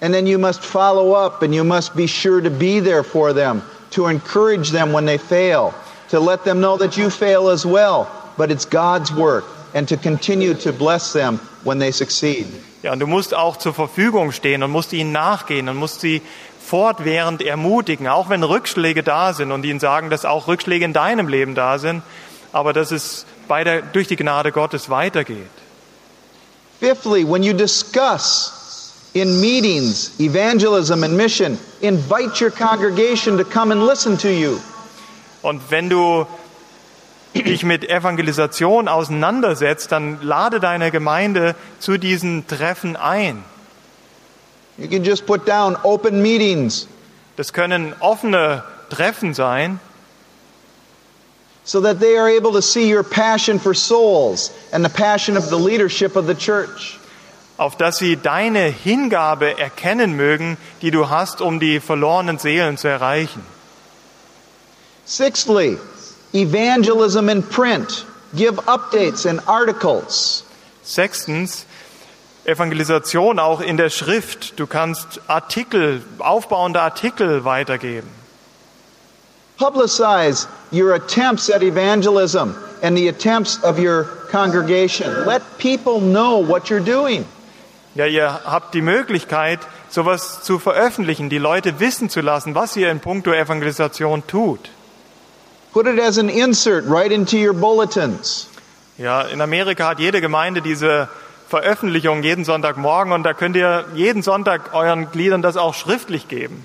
And 0.00 0.12
then 0.12 0.26
you 0.26 0.38
must 0.38 0.62
follow 0.62 1.14
up 1.14 1.42
and 1.42 1.54
you 1.54 1.64
must 1.64 1.96
be 1.96 2.06
sure 2.06 2.42
to 2.42 2.50
be 2.50 2.80
there 2.80 3.02
for 3.02 3.32
them, 3.32 3.62
to 3.92 4.08
encourage 4.08 4.70
them 4.70 4.92
when 4.92 5.06
they 5.06 5.16
fail, 5.16 5.72
to 6.10 6.20
let 6.20 6.44
them 6.44 6.60
know 6.60 6.76
that 6.76 6.98
you 6.98 7.08
fail 7.08 7.48
as 7.48 7.64
well, 7.64 8.06
but 8.36 8.50
it's 8.50 8.66
God's 8.66 9.10
work, 9.10 9.44
and 9.74 9.88
to 9.88 9.96
continue 9.96 10.52
to 10.54 10.72
bless 10.72 11.14
them 11.14 11.40
when 11.64 11.78
they 11.78 11.92
succeed. 11.92 12.46
Ja, 12.82 12.92
und 12.92 13.00
du 13.00 13.06
musst 13.06 13.34
auch 13.34 13.56
zur 13.56 13.72
Verfügung 13.72 14.32
stehen 14.32 14.62
und 14.62 14.70
musst 14.70 14.92
ihnen 14.92 15.12
nachgehen 15.12 15.68
und 15.70 15.76
musst 15.76 16.02
sie 16.02 16.20
fortwährend 16.66 17.42
ermutigen, 17.42 18.08
auch 18.08 18.28
wenn 18.28 18.42
Rückschläge 18.42 19.02
da 19.02 19.32
sind 19.32 19.52
und 19.52 19.64
ihnen 19.64 19.80
sagen, 19.80 20.10
dass 20.10 20.24
auch 20.24 20.48
Rückschläge 20.48 20.84
in 20.84 20.92
deinem 20.92 21.28
Leben 21.28 21.54
da 21.54 21.78
sind, 21.78 22.02
aber 22.52 22.72
dass 22.72 22.90
es 22.90 23.24
bei 23.48 23.62
der, 23.64 23.82
durch 23.82 24.08
die 24.08 24.16
Gnade 24.16 24.50
Gottes 24.52 24.90
weitergeht. 24.90 25.50
Fifthly, 26.80 27.24
when 27.24 27.42
you 27.42 27.54
discuss 27.54 28.52
in 29.14 29.40
meetings 29.40 30.18
evangelism 30.18 31.04
and 31.04 31.16
mission, 31.16 31.58
invite 31.80 32.42
your 32.42 32.50
congregation 32.50 33.38
to 33.38 33.44
come 33.44 33.72
and 33.72 33.82
listen 33.86 34.18
to 34.18 34.28
you. 34.28 34.58
Und 35.42 35.70
wenn 35.70 35.88
du 35.88 36.26
dich 37.34 37.62
mit 37.62 37.88
Evangelisation 37.88 38.88
auseinandersetzt, 38.88 39.92
dann 39.92 40.18
lade 40.22 40.60
deine 40.60 40.90
Gemeinde 40.90 41.54
zu 41.78 41.98
diesen 41.98 42.46
Treffen 42.46 42.96
ein. 42.96 43.44
You 44.78 44.88
can 44.88 45.04
just 45.04 45.26
put 45.26 45.46
down 45.46 45.76
open 45.84 46.22
meetings 46.22 46.86
Das 47.36 47.52
können 47.52 47.94
offene 48.00 48.62
Treffen 48.88 49.34
sein, 49.34 49.78
so 51.64 51.80
that 51.80 52.00
they 52.00 52.16
are 52.16 52.28
able 52.28 52.52
to 52.52 52.62
see 52.62 52.88
your 52.90 53.02
passion 53.02 53.58
for 53.58 53.74
souls 53.74 54.50
and 54.72 54.84
the 54.84 54.88
passion 54.88 55.36
of 55.36 55.50
the 55.50 55.58
leadership 55.58 56.16
of 56.16 56.26
the 56.26 56.34
church. 56.34 56.98
auf 57.58 57.76
dass 57.76 57.98
sie 57.98 58.16
deine 58.16 58.66
Hingabe 58.68 59.58
erkennen 59.58 60.14
mögen, 60.14 60.58
die 60.82 60.90
du 60.90 61.08
hast, 61.08 61.40
um 61.40 61.58
die 61.58 61.80
verlorenen 61.80 62.38
Seelen 62.38 62.76
zu 62.76 62.88
erreichen. 62.88 63.42
Sixthly, 65.06 65.78
evangelism 66.32 67.28
in 67.28 67.42
print. 67.42 68.04
Give 68.34 68.60
updates 68.66 69.24
and 69.24 69.40
articles. 69.46 70.44
Sechstens, 70.84 71.64
Evangelisation 72.46 73.38
auch 73.38 73.60
in 73.60 73.76
der 73.76 73.90
Schrift. 73.90 74.58
Du 74.58 74.66
kannst 74.66 75.20
Artikel, 75.26 76.02
aufbauende 76.18 76.80
Artikel 76.80 77.44
weitergeben. 77.44 78.08
Publicize 79.58 80.46
your 80.70 80.94
attempts 80.94 81.50
at 81.50 81.62
evangelism 81.62 82.54
and 82.82 82.96
the 82.96 83.08
attempts 83.08 83.62
of 83.62 83.78
your 83.78 84.04
congregation. 84.30 85.24
Let 85.24 85.42
people 85.58 86.00
know 86.00 86.38
what 86.38 86.68
you're 86.68 86.84
doing. 86.84 87.24
Ja, 87.94 88.04
ihr 88.04 88.40
habt 88.44 88.74
die 88.74 88.82
Möglichkeit, 88.82 89.60
sowas 89.88 90.42
zu 90.42 90.58
veröffentlichen, 90.58 91.30
die 91.30 91.38
Leute 91.38 91.80
wissen 91.80 92.10
zu 92.10 92.20
lassen, 92.20 92.54
was 92.54 92.76
ihr 92.76 92.90
in 92.90 93.00
puncto 93.00 93.32
Evangelisation 93.32 94.26
tut. 94.26 94.68
Put 95.72 95.86
it 95.86 95.98
as 95.98 96.18
an 96.18 96.28
insert 96.28 96.84
right 96.86 97.10
into 97.10 97.36
your 97.38 97.54
bulletins. 97.54 98.48
Ja, 98.98 99.22
in 99.22 99.40
Amerika 99.40 99.88
hat 99.88 99.98
jede 99.98 100.20
Gemeinde 100.20 100.60
diese 100.60 101.08
Veröffentlichung 101.48 102.22
jeden 102.22 102.44
Sonntagmorgen 102.44 103.12
und 103.12 103.22
da 103.22 103.32
könnt 103.32 103.56
ihr 103.56 103.84
jeden 103.94 104.22
Sonntag 104.22 104.74
euren 104.74 105.10
Gliedern 105.10 105.42
das 105.42 105.56
auch 105.56 105.74
schriftlich 105.74 106.28
geben. 106.28 106.64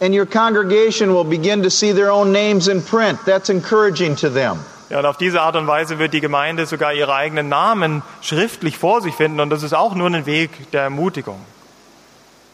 And 0.00 0.14
your 0.14 0.26
congregation 0.26 1.14
will 1.14 1.24
begin 1.24 1.62
to 1.62 1.70
see 1.70 1.92
their 1.92 2.12
own 2.12 2.32
names 2.32 2.66
in 2.66 2.84
print. 2.84 3.18
That's 3.24 3.48
encouraging 3.48 4.16
to 4.16 4.28
them. 4.28 4.58
Ja, 4.90 4.98
und 4.98 5.06
auf 5.06 5.16
diese 5.16 5.40
Art 5.40 5.56
und 5.56 5.66
Weise 5.66 5.98
wird 5.98 6.12
die 6.12 6.20
Gemeinde 6.20 6.66
sogar 6.66 6.92
ihre 6.92 7.14
eigenen 7.14 7.48
Namen 7.48 8.02
schriftlich 8.20 8.76
vor 8.76 9.00
sich 9.00 9.14
finden 9.14 9.40
und 9.40 9.48
das 9.48 9.62
ist 9.62 9.72
auch 9.72 9.94
nur 9.94 10.08
ein 10.08 10.26
Weg 10.26 10.70
der 10.72 10.82
Ermutigung. 10.82 11.40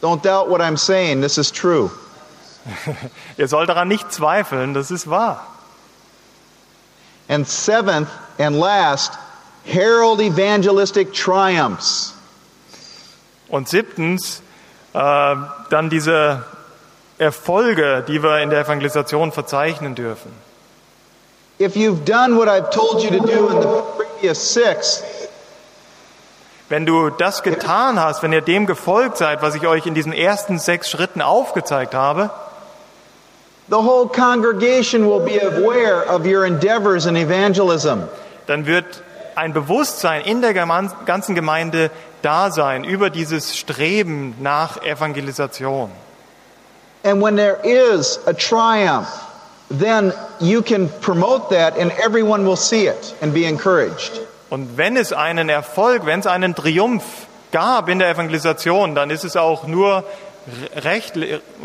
Don't 0.01 0.21
doubt 0.21 0.49
what 0.49 0.61
I'm 0.61 0.77
saying. 0.77 1.21
This 1.21 1.37
is 1.37 1.51
true. 1.51 1.89
Ihr 3.37 3.47
sollt 3.47 3.67
daran 3.67 3.87
nicht 3.87 4.11
zweifeln, 4.13 4.73
das 4.73 4.91
ist 4.91 5.09
wahr. 5.09 5.45
And 7.27 7.47
seventh 7.47 8.07
and 8.37 8.55
last, 8.55 9.17
herald 9.63 10.19
evangelistic 10.19 11.13
triumphs. 11.13 12.13
Und 13.49 13.67
siebtens, 13.67 14.41
äh, 14.93 15.35
dann 15.69 15.89
diese 15.89 16.43
Erfolge, 17.17 18.03
die 18.07 18.23
wir 18.23 18.39
in 18.39 18.49
der 18.49 18.61
Evangelisation 18.61 19.31
verzeichnen 19.31 19.95
dürfen. 19.95 20.31
If 21.59 21.75
you've 21.75 22.05
done 22.05 22.37
what 22.37 22.47
I've 22.47 22.69
told 22.71 23.03
you 23.03 23.09
to 23.09 23.19
do 23.19 23.49
in 23.49 23.61
the 23.61 23.83
previous 23.97 24.39
six, 24.39 25.03
Wenn 26.69 26.85
du 26.85 27.09
das 27.09 27.41
getan 27.41 27.99
hast, 27.99 28.21
wenn 28.21 28.31
ihr 28.31 28.41
dem 28.41 28.67
gefolgt 28.67 29.17
seid, 29.17 29.41
was 29.41 29.55
ich 29.55 29.65
euch 29.65 29.87
in 29.87 29.95
diesen 29.95 30.13
ersten 30.13 30.59
sechs 30.59 30.91
Schritten 30.91 31.19
aufgezeigt 31.19 31.95
habe, 31.95 32.29
the 33.69 33.75
whole 33.75 34.07
congregation 34.07 35.03
will 35.03 35.19
be 35.19 35.39
aware 35.41 36.05
of 36.07 36.25
your 36.25 36.45
endeavors 36.45 37.07
in 37.07 37.15
evangelism. 37.15 38.07
dann 38.45 38.67
wird 38.67 39.01
ein 39.39 39.53
Bewusstsein 39.53 40.21
in 40.21 40.41
der 40.41 40.53
ganzen 40.53 41.33
Gemeinde 41.33 41.91
da 42.21 42.51
sein 42.51 42.83
über 42.83 43.09
dieses 43.09 43.57
Streben 43.57 44.35
nach 44.41 44.83
Evangelisation. 44.83 45.89
And 47.03 47.21
when 47.23 47.37
there 47.37 47.57
is 47.63 48.19
a 48.25 48.33
triumph, 48.33 49.07
then 49.69 50.11
you 50.41 50.61
can 50.61 50.89
promote 50.99 51.49
that 51.55 51.77
and 51.77 51.91
everyone 51.97 52.45
will 52.45 52.57
see 52.57 52.87
it 52.87 53.15
and 53.21 53.33
be 53.33 53.45
encouraged. 53.45 54.19
Und 54.49 54.77
wenn 54.77 54.97
es 54.97 55.13
einen 55.13 55.47
Erfolg, 55.47 56.05
wenn 56.05 56.19
es 56.19 56.27
einen 56.27 56.55
Triumph 56.55 57.03
gab 57.51 57.87
in 57.87 57.99
der 57.99 58.09
Evangelisation, 58.09 58.95
dann 58.95 59.09
ist 59.09 59.23
es 59.23 59.37
auch 59.37 59.65
nur 59.65 60.03
recht, 60.75 61.13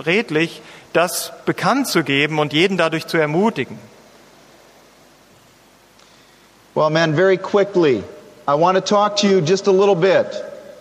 redlich, 0.07 0.63
das 0.93 1.33
bekannt 1.45 1.89
zu 1.89 2.05
geben 2.05 2.39
und 2.39 2.53
jeden 2.53 2.77
dadurch 2.77 3.09
zu 3.09 3.17
ermutigen. 3.17 3.79
Well, 6.75 6.91
man, 6.91 7.15
very 7.15 7.37
quickly, 7.37 8.03
I 8.49 8.57
want 8.57 8.77
to 8.77 8.81
talk 8.81 9.19
to 9.19 9.29
you 9.29 9.41
just 9.41 9.69
a 9.69 9.71
little 9.71 9.95
bit 9.95 10.35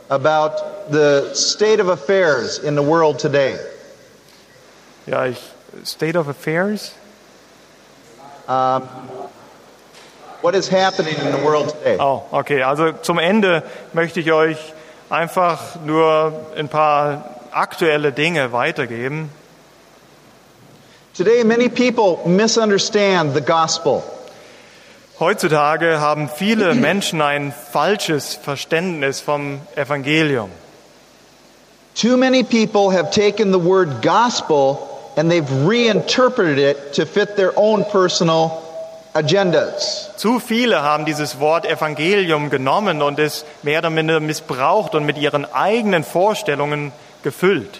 about 0.09 0.89
the 0.89 1.35
state 1.35 1.79
of 1.79 1.87
affairs 1.87 2.57
in 2.57 2.73
the 2.73 2.81
world 2.81 3.19
today. 3.19 3.59
Ja, 5.05 5.25
ich, 5.25 5.37
State 5.83 6.15
of 6.15 6.29
Affairs? 6.29 6.95
Um, 8.47 8.83
what 10.41 10.55
is 10.55 10.67
happening 10.67 11.15
in 11.15 11.31
the 11.31 11.45
world 11.45 11.69
today? 11.69 11.97
Oh, 11.99 12.23
okay. 12.33 12.63
Also 12.63 12.93
zum 12.93 13.19
Ende 13.19 13.63
möchte 13.93 14.19
ich 14.19 14.31
euch 14.31 14.57
einfach 15.11 15.79
nur 15.85 16.33
ein 16.57 16.69
paar 16.69 17.39
aktuelle 17.51 18.11
Dinge 18.11 18.51
weitergeben. 18.51 19.29
Today, 21.13 21.43
many 21.43 21.69
people 21.69 22.27
misunderstand 22.27 23.35
the 23.35 23.41
gospel. 23.41 24.03
Heutzutage 25.19 25.99
haben 25.99 26.29
viele 26.29 26.73
Menschen 26.75 27.21
ein 27.21 27.53
falsches 27.71 28.33
Verständnis 28.35 29.21
vom 29.21 29.61
Evangelium. 29.75 30.49
Too 31.95 32.17
many 32.17 32.43
people 32.43 32.91
have 32.91 33.11
taken 33.11 33.51
the 33.51 33.59
word 33.59 34.01
gospel 34.01 34.89
and 35.15 35.29
they've 35.29 35.49
reinterpreted 35.65 36.57
it 36.57 36.93
to 36.93 37.05
fit 37.05 37.35
their 37.35 37.53
own 37.55 37.85
personal 37.85 38.63
agendas. 39.13 40.09
Zu 40.17 40.39
viele 40.39 40.81
haben 40.81 41.05
dieses 41.05 41.39
Wort 41.39 41.65
Evangelium 41.65 42.49
genommen 42.49 43.03
und 43.03 43.19
es 43.19 43.45
mehr 43.61 43.79
oder 43.79 43.91
minder 43.91 44.19
missbraucht 44.19 44.95
und 44.95 45.05
mit 45.05 45.19
ihren 45.19 45.45
eigenen 45.53 46.03
Vorstellungen 46.03 46.91
gefüllt. 47.21 47.79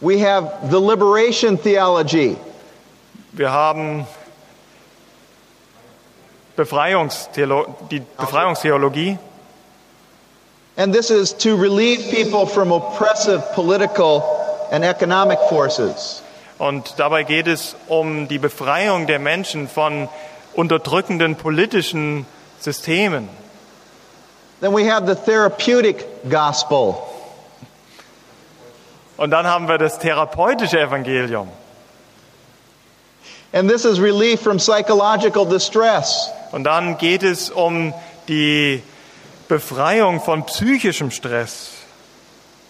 We 0.00 0.18
have 0.18 0.50
the 0.70 0.78
liberation 0.78 1.60
theology. 1.60 2.36
Wir 3.32 3.52
haben 3.52 4.06
Befreiungstheolo 6.60 7.74
die 7.90 8.00
Befreiungstheologie 8.18 9.18
And 10.76 10.94
this 10.94 11.10
is 11.10 11.32
to 11.38 11.56
relieve 11.56 12.10
people 12.10 12.46
from 12.46 12.70
oppressive 12.72 13.42
political 13.54 14.22
and 14.70 14.84
economic 14.84 15.38
forces. 15.48 16.22
und 16.58 16.94
dabei 16.98 17.24
geht 17.24 17.46
es 17.46 17.74
um 17.88 18.28
die 18.28 18.38
Befreiung 18.38 19.06
der 19.06 19.18
Menschen 19.18 19.68
von 19.68 20.08
unterdrückenden 20.54 21.36
politischen 21.36 22.26
Systemen. 22.60 23.28
Then 24.60 24.74
we 24.74 24.84
have 24.84 25.06
the 25.06 25.14
therapeutic 25.14 26.04
gospel. 26.28 26.94
Und 29.16 29.30
dann 29.30 29.46
haben 29.46 29.68
wir 29.68 29.78
das 29.78 29.98
therapeutische 29.98 30.78
Evangelium. 30.78 31.48
And 33.52 33.68
this 33.68 33.84
is 33.84 33.98
relief 33.98 34.40
from 34.42 34.58
psychological 34.58 35.44
distress. 35.46 36.30
Und 36.52 36.64
dann 36.64 36.98
geht 36.98 37.22
es 37.22 37.50
um 37.50 37.94
die 38.28 38.82
Befreiung 39.48 40.20
von 40.20 40.44
psychischem 40.46 41.10
Stress. 41.10 41.72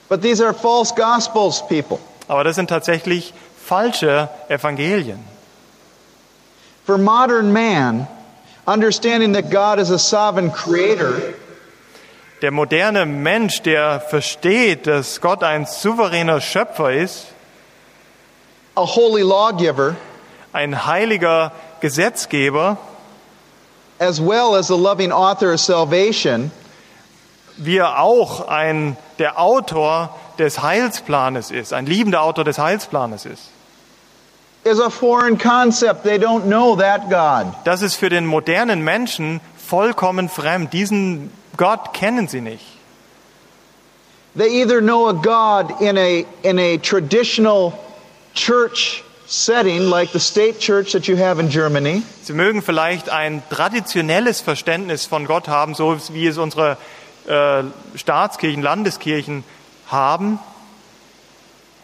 But 0.09 0.23
these 0.23 0.45
are 0.45 0.55
false 0.55 0.93
gospels, 0.95 1.63
people. 1.69 1.99
Aber 2.27 2.45
das 2.45 2.57
sind 2.57 2.69
tatsächlich 2.69 3.33
falsche 3.65 4.29
Evangelien. 4.49 5.25
For 6.85 6.99
modern 6.99 7.53
man, 7.53 8.09
understanding 8.67 9.35
that 9.35 9.51
God 9.51 9.79
is 9.79 9.91
a 9.91 9.99
sovereign 9.99 10.51
creator 10.51 11.15
Der 12.43 12.51
moderne 12.51 13.05
Mensch, 13.05 13.61
der 13.61 14.01
versteht, 14.01 14.87
dass 14.87 15.21
Gott 15.21 15.43
ein 15.43 15.67
souveräner 15.67 16.41
Schöpfer 16.41 16.91
ist, 16.91 17.27
a 18.75 18.81
holy 18.81 19.23
lawgiver, 19.23 19.95
ein 20.53 20.87
heiliger 20.87 21.53
Gesetzgeber, 21.81 22.79
as 24.01 24.21
well 24.21 24.57
as 24.57 24.71
a 24.71 24.77
loving 24.77 25.13
author 25.13 25.53
of 25.53 25.61
salvation, 25.61 26.51
wie 27.59 27.77
er 27.77 28.01
auch 28.01 28.49
ein, 28.49 28.97
der 29.19 29.39
Autor 29.39 30.19
des 30.39 30.63
Heilsplanes 30.63 31.51
ist, 31.51 31.73
ein 31.73 31.87
liebender 31.87 32.23
Autor 32.23 32.45
des 32.45 32.59
Heilsplanes 32.59 33.27
ist. 33.27 33.51
is 34.65 34.79
a 34.79 34.91
foreign 34.91 35.39
concept. 35.39 36.05
They 36.05 36.19
don't 36.19 36.45
know 36.47 36.77
that 36.77 37.09
God. 37.09 37.55
Das 37.65 37.83
ist 37.83 37.97
für 37.97 38.09
den 38.11 38.27
modernen 38.27 38.83
Menschen 38.83 39.41
vollkommen 39.57 40.29
fremd. 40.29 40.73
Diesen 40.73 41.31
Gott 41.57 41.95
kennen 41.95 42.29
sie 42.29 42.41
nicht. 42.41 42.65
They 44.37 44.63
either 44.63 44.81
know 44.81 45.09
a 45.09 45.13
God 45.13 45.81
in 45.81 45.97
a, 45.99 46.25
in 46.43 46.59
a 46.59 46.79
traditional 46.79 47.73
church 48.35 49.03
setting, 49.31 49.89
like 49.89 50.11
the 50.13 50.19
state 50.19 50.59
church 50.59 50.93
that 50.93 51.07
you 51.07 51.17
have 51.17 51.39
in 51.41 51.49
Germany, 51.49 52.03
Sie 52.23 52.33
mögen 52.33 52.63
vielleicht 52.63 53.09
ein 53.09 53.43
traditionelles 53.49 54.41
Verständnis 54.41 55.07
von 55.07 55.27
Gott 55.27 55.47
haben, 55.49 55.75
so 55.75 55.97
wie 56.13 56.27
es 56.27 56.37
unsere 56.37 56.77
äh, 57.27 57.63
Staatskirchen, 57.97 58.61
Landeskirchen 58.63 59.45
haben. 59.89 60.39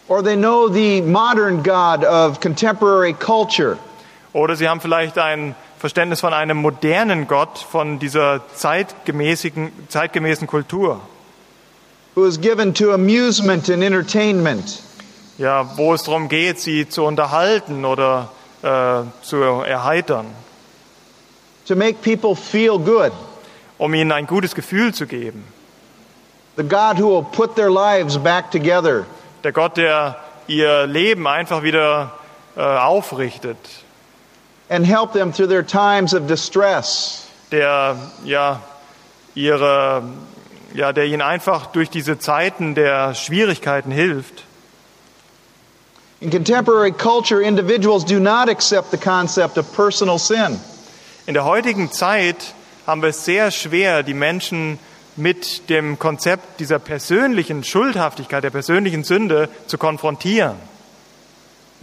or 0.09 0.21
they 0.23 0.35
know 0.35 0.69
the 0.69 1.01
modern 1.01 1.63
God 1.63 2.03
of 2.05 2.39
contemporary 2.39 3.13
culture. 3.13 3.77
Oder 4.33 4.55
sie 4.55 4.67
haben 4.69 4.79
vielleicht 4.81 5.17
ein 5.17 5.55
Verständnis 5.79 6.19
von 6.21 6.33
einem 6.33 6.57
modernen 6.57 7.27
Gott, 7.27 7.57
von 7.57 7.99
dieser 7.99 8.41
zeitgemäßigen, 8.55 9.71
zeitgemäßen 9.89 10.47
Kultur. 10.47 11.01
who 12.15 12.25
is 12.25 12.39
given 12.41 12.73
to 12.73 12.91
amusement 12.93 13.69
and 13.69 13.83
entertainment. 13.83 14.81
Ja, 15.37 15.77
wo 15.77 15.93
es 15.93 16.03
darum 16.03 16.29
geht, 16.29 16.59
sie 16.59 16.89
zu 16.89 17.03
unterhalten 17.03 17.85
oder 17.85 18.29
äh, 18.63 19.01
zu 19.21 19.37
erheitern, 19.37 20.25
to 21.67 21.75
make 21.75 22.01
people 22.01 22.35
feel 22.35 22.79
good. 22.79 23.11
um 23.77 23.93
ihnen 23.93 24.11
ein 24.11 24.25
gutes 24.25 24.55
Gefühl 24.55 24.93
zu 24.93 25.05
geben. 25.05 25.43
The 26.55 26.63
God 26.63 26.97
who 26.97 27.09
will 27.09 27.25
put 27.31 27.55
their 27.55 27.69
lives 27.69 28.17
back 28.17 28.49
together. 28.49 29.05
Der 29.43 29.51
Gott, 29.51 29.77
der 29.77 30.15
ihr 30.47 30.87
Leben 30.87 31.27
einfach 31.27 31.61
wieder 31.61 32.13
äh, 32.55 32.61
aufrichtet, 32.61 33.57
and 34.69 34.85
help 34.85 35.13
them 35.13 35.31
through 35.31 35.49
their 35.49 35.65
times 35.65 36.15
of 36.15 36.25
distress. 36.25 37.27
der 37.51 37.95
ja 38.25 38.59
ihre 39.35 40.01
ja 40.73 40.91
der 40.93 41.05
ihnen 41.05 41.21
einfach 41.21 41.67
durch 41.67 41.89
diese 41.91 42.17
Zeiten 42.17 42.73
der 42.73 43.13
Schwierigkeiten 43.13 43.91
hilft. 43.91 44.43
In 46.19 46.31
contemporary 46.31 46.91
culture, 46.91 47.41
individuals 47.41 48.03
do 48.03 48.19
not 48.19 48.49
accept 48.49 48.89
the 48.89 48.97
concept 48.97 49.57
of 49.57 49.71
personal 49.75 50.17
sin. 50.17 50.59
In 51.27 51.35
der 51.35 51.45
heutigen 51.45 51.91
Zeit 51.91 52.55
haben 52.87 53.01
wir 53.03 53.09
es 53.09 53.23
sehr 53.23 53.51
schwer, 53.51 54.01
die 54.01 54.15
Menschen 54.15 54.79
mit 55.15 55.69
dem 55.69 55.99
Konzept 55.99 56.59
dieser 56.59 56.79
persönlichen 56.79 57.63
Schuldhaftigkeit, 57.63 58.43
der 58.43 58.49
persönlichen 58.49 59.03
Sünde 59.03 59.49
zu 59.67 59.77
konfrontieren. 59.77 60.55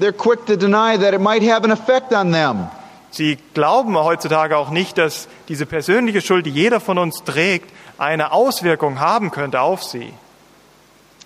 They're 0.00 0.12
quick 0.12 0.46
to 0.46 0.56
deny 0.56 0.98
that 0.98 1.14
it 1.14 1.20
might 1.20 1.42
have 1.48 1.62
an 1.62 1.70
effect 1.70 2.12
on 2.12 2.32
them. 2.32 2.68
Sie 3.12 3.38
glauben 3.54 3.96
heutzutage 3.96 4.56
auch 4.56 4.70
nicht, 4.70 4.98
dass 4.98 5.28
diese 5.48 5.66
persönliche 5.66 6.20
Schuld, 6.20 6.46
die 6.46 6.50
jeder 6.50 6.80
von 6.80 6.98
uns 6.98 7.22
trägt, 7.22 7.70
eine 7.98 8.32
Auswirkung 8.32 8.98
haben 8.98 9.30
könnte 9.30 9.60
auf 9.60 9.84
sie. 9.84 10.12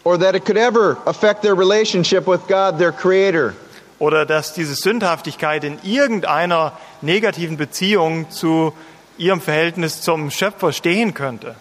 Or 0.08 0.16
that 0.16 0.34
it 0.34 0.46
could 0.46 0.56
ever 0.56 0.96
affect 1.04 1.42
their 1.42 1.54
relationship 1.54 2.26
with 2.26 2.46
God, 2.48 2.78
their 2.78 2.92
Creator. 2.92 3.52
Oder 3.98 4.24
dass 4.24 4.54
diese 4.54 4.74
Sündhaftigkeit 4.74 5.64
in 5.64 5.78
irgendeiner 5.82 6.72
negativen 7.02 7.58
Beziehung 7.58 8.30
zu 8.30 8.72
ihrem 9.18 9.42
Verhältnis 9.42 10.00
zum 10.00 10.30
Schöpfer 10.30 10.72
stehen 10.72 11.12
könnte. 11.12 11.56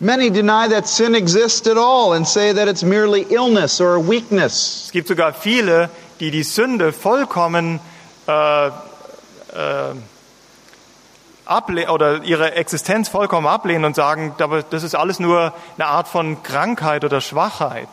Many 0.00 0.28
deny 0.28 0.68
that 0.68 0.86
sin 0.86 1.14
exists 1.14 1.66
at 1.66 1.78
all 1.78 2.12
and 2.12 2.28
say 2.28 2.52
that 2.52 2.68
it's 2.68 2.82
merely 2.82 3.22
illness 3.30 3.80
or 3.80 4.06
weakness. 4.06 4.82
Es 4.84 4.92
gibt 4.92 5.08
sogar 5.08 5.32
viele, 5.32 5.88
die 6.20 6.30
die 6.30 6.42
Sünde 6.42 6.92
vollkommen 6.92 7.80
äh, 8.28 8.66
äh, 8.66 8.70
ablehnen 11.46 11.90
oder 11.90 12.22
ihre 12.22 12.54
Existenz 12.54 13.08
vollkommen 13.08 13.46
ablehnen 13.46 13.84
und 13.84 13.96
sagen, 13.96 14.34
das 14.70 14.82
ist 14.82 14.94
alles 14.94 15.20
nur 15.20 15.52
eine 15.76 15.86
Art 15.86 16.08
von 16.08 16.42
Krankheit 16.42 17.04
oder 17.04 17.20
Schwachheit. 17.20 17.88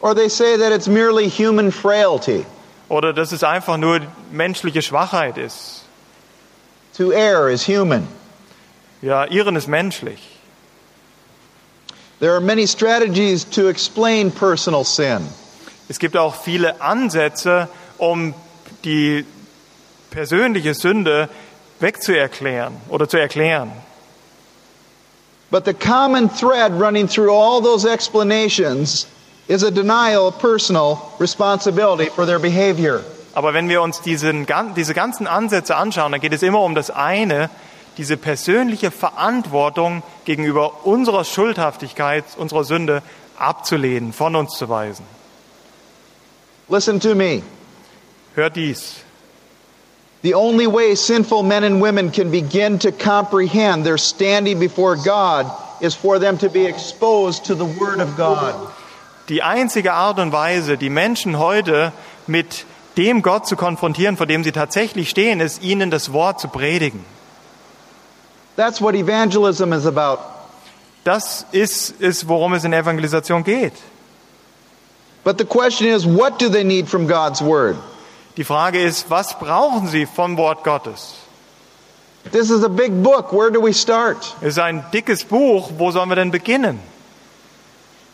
Or 0.00 0.14
they 0.14 0.28
say 0.28 0.56
that 0.56 0.72
it's 0.72 0.86
merely 0.86 1.28
human 1.28 1.72
frailty. 1.72 2.44
Oder 2.88 3.12
dass 3.12 3.32
es 3.32 3.42
einfach 3.42 3.76
nur 3.76 4.00
menschliche 4.30 4.82
Schwachheit 4.82 5.36
ist. 5.36 5.84
To 6.96 7.10
err 7.10 7.48
is 7.48 7.66
human. 7.66 8.06
Ja, 9.02 9.24
Irren 9.24 9.56
ist 9.56 9.68
menschlich. 9.68 10.38
There 12.20 12.32
are 12.32 12.40
many 12.40 12.66
strategies 12.66 13.48
to 13.50 13.68
explain 13.68 14.32
personal 14.32 14.84
sin. 14.84 15.28
Es 15.88 15.98
gibt 15.98 16.16
auch 16.16 16.34
viele 16.34 16.80
Ansätze, 16.80 17.68
um 17.96 18.34
die 18.84 19.24
persönliche 20.10 20.74
Sünde 20.74 21.28
wegzuerklären 21.80 22.76
oder 22.88 23.08
zu 23.08 23.16
erklären. 23.18 23.72
But 25.50 25.64
the 25.64 25.72
common 25.72 26.28
thread 26.28 26.72
running 26.72 27.08
through 27.08 27.30
all 27.30 27.62
those 27.62 27.86
explanations 27.86 29.06
is 29.48 29.62
a 29.62 29.70
denial 29.70 30.26
of 30.26 30.38
personal 30.38 30.98
responsibility 31.18 32.10
for 32.10 32.26
their 32.26 32.38
behavior. 32.38 33.02
Aber 33.34 33.54
wenn 33.54 33.68
wir 33.68 33.80
uns 33.82 34.02
diesen, 34.02 34.46
diese 34.76 34.94
ganzen 34.94 35.26
Ansätze 35.26 35.76
anschauen, 35.76 36.12
dann 36.12 36.20
geht 36.20 36.32
es 36.32 36.42
immer 36.42 36.60
um 36.60 36.74
das 36.74 36.90
eine, 36.90 37.48
diese 37.96 38.16
persönliche 38.16 38.90
Verantwortung 38.90 40.02
gegenüber 40.24 40.86
unserer 40.86 41.24
Schuldhaftigkeit, 41.24 42.24
unserer 42.36 42.64
Sünde 42.64 43.02
abzulehnen, 43.38 44.12
von 44.12 44.36
uns 44.36 44.56
zu 44.58 44.68
weisen. 44.68 45.04
Listen 46.68 47.00
to 47.00 47.14
me. 47.14 47.42
Hört 48.34 48.56
dies. 48.56 48.96
The 50.22 50.34
only 50.34 50.66
way 50.66 50.96
sinful 50.96 51.44
men 51.44 51.62
and 51.62 51.80
women 51.80 52.10
can 52.10 52.30
begin 52.30 52.78
to 52.80 52.90
comprehend 52.90 53.84
their 53.84 53.98
standing 53.98 54.58
before 54.58 54.96
God 54.96 55.46
is 55.80 55.94
for 55.94 56.18
them 56.18 56.38
to 56.38 56.48
be 56.48 56.66
exposed 56.66 57.44
to 57.46 57.54
the 57.54 57.64
Word 57.64 58.00
of 58.00 58.16
God. 58.16 58.54
Die 59.28 59.42
einzige 59.42 59.92
Art 59.92 60.18
und 60.18 60.32
Weise, 60.32 60.76
die 60.76 60.90
Menschen 60.90 61.38
heute 61.38 61.92
mit 62.26 62.64
dem 62.96 63.22
Gott 63.22 63.46
zu 63.46 63.54
konfrontieren, 63.54 64.16
vor 64.16 64.26
dem 64.26 64.42
sie 64.42 64.52
tatsächlich 64.52 65.08
stehen, 65.08 65.40
ist, 65.40 65.62
ihnen 65.62 65.90
das 65.90 66.12
Wort 66.12 66.40
zu 66.40 66.48
predigen. 66.48 67.04
That's 68.56 68.80
what 68.80 68.96
evangelism 68.96 69.72
is 69.72 69.86
about. 69.86 70.18
Das 71.04 71.46
ist, 71.52 72.00
ist 72.00 72.26
worum 72.26 72.54
es 72.54 72.64
in 72.64 72.72
Evangelisation 72.72 73.44
geht. 73.44 73.74
But 75.22 75.38
the 75.38 75.44
question 75.44 75.86
is, 75.86 76.04
what 76.04 76.40
do 76.40 76.48
they 76.48 76.64
need 76.64 76.88
from 76.88 77.06
God's 77.06 77.40
Word? 77.40 77.76
Die 78.38 78.44
Frage 78.44 78.80
ist, 78.80 79.10
was 79.10 79.36
brauchen 79.36 79.88
sie 79.88 80.06
vom 80.06 80.36
Wort 80.36 80.62
Gottes? 80.62 81.14
This 82.30 82.50
is 82.50 82.62
a 82.62 82.68
big 82.68 83.02
book. 83.02 83.32
Where 83.32 83.50
do 83.50 83.60
we 83.60 83.74
start? 83.74 84.18
Es 84.40 84.50
ist 84.50 84.58
ein 84.60 84.84
dickes 84.92 85.24
Buch, 85.24 85.70
wo 85.76 85.90
sollen 85.90 86.08
wir 86.08 86.14
denn 86.14 86.30
beginnen? 86.30 86.78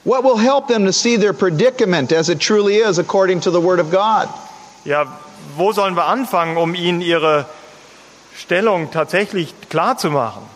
What 0.04 0.24
will 0.24 0.38
help 0.38 0.68
them 0.68 0.86
to 0.86 0.92
see 0.92 1.18
their 1.18 1.34
predicament 1.34 2.10
as 2.10 2.30
it 2.30 2.40
truly 2.40 2.76
is 2.76 2.98
according 2.98 3.40
to 3.40 3.50
the 3.50 3.60
Word 3.60 3.80
of 3.80 3.90
God? 3.90 4.30
Ja, 4.86 5.04
wo 5.58 5.72
sollen 5.72 5.94
wir 5.94 6.06
anfangen, 6.06 6.56
um 6.56 6.74
ihnen 6.74 7.02
ihre 7.02 7.44
Stellung 8.34 8.90
tatsächlich 8.90 9.52
klar 9.68 9.98
zu 9.98 10.10
machen? 10.10 10.48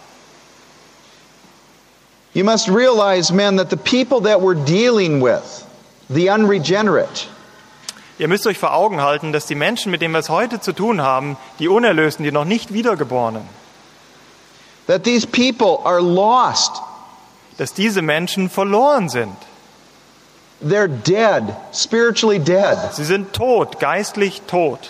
You 2.33 2.45
must 2.45 2.69
realize, 2.69 3.31
men, 3.31 3.57
that 3.57 3.69
the 3.69 3.77
people 3.77 4.21
that 4.21 4.41
we're 4.41 4.55
dealing 4.55 5.21
with, 5.21 5.67
the 6.09 6.31
unregenerate, 6.31 7.29
Ihr 8.19 8.29
müsst 8.29 8.47
euch 8.47 8.59
vor 8.59 8.75
Augen 8.75 9.01
halten, 9.01 9.33
dass 9.33 9.47
die 9.47 9.55
Menschen, 9.55 9.91
mit 9.91 10.03
denen 10.03 10.13
wir 10.13 10.19
es 10.19 10.29
heute 10.29 10.61
zu 10.61 10.73
tun 10.73 11.01
haben, 11.01 11.37
die 11.59 11.69
Unerlösten, 11.69 12.25
die 12.25 12.33
noch 12.33 12.45
nicht 12.45 12.73
Wiedergeborenen, 12.73 13.49
that 14.87 15.05
these 15.05 15.27
people 15.27 15.79
are 15.85 16.01
lost. 16.01 16.83
dass 17.59 17.75
diese 17.75 18.03
Menschen 18.03 18.49
verloren 18.49 19.09
sind. 19.09 19.37
They're 20.61 20.89
dead, 20.89 21.55
spiritually 21.73 22.39
dead. 22.39 22.79
Sie 22.93 23.05
sind 23.05 23.33
tot, 23.33 23.79
geistlich 23.79 24.43
tot. 24.47 24.89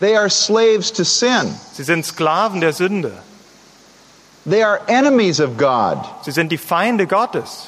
They 0.00 0.16
are 0.16 0.30
slaves 0.30 0.92
to 0.92 1.04
sin. 1.04 1.54
Sie 1.72 1.82
sind 1.82 2.04
Sklaven 2.04 2.60
der 2.60 2.72
Sünde. 2.72 3.12
They 4.48 4.62
are 4.62 4.80
enemies 4.86 5.40
of 5.40 5.56
God. 5.56 5.98
Sie 6.22 6.30
sind 6.30 6.52
die 6.52 6.58
Feinde 6.58 7.06
Gottes. 7.06 7.66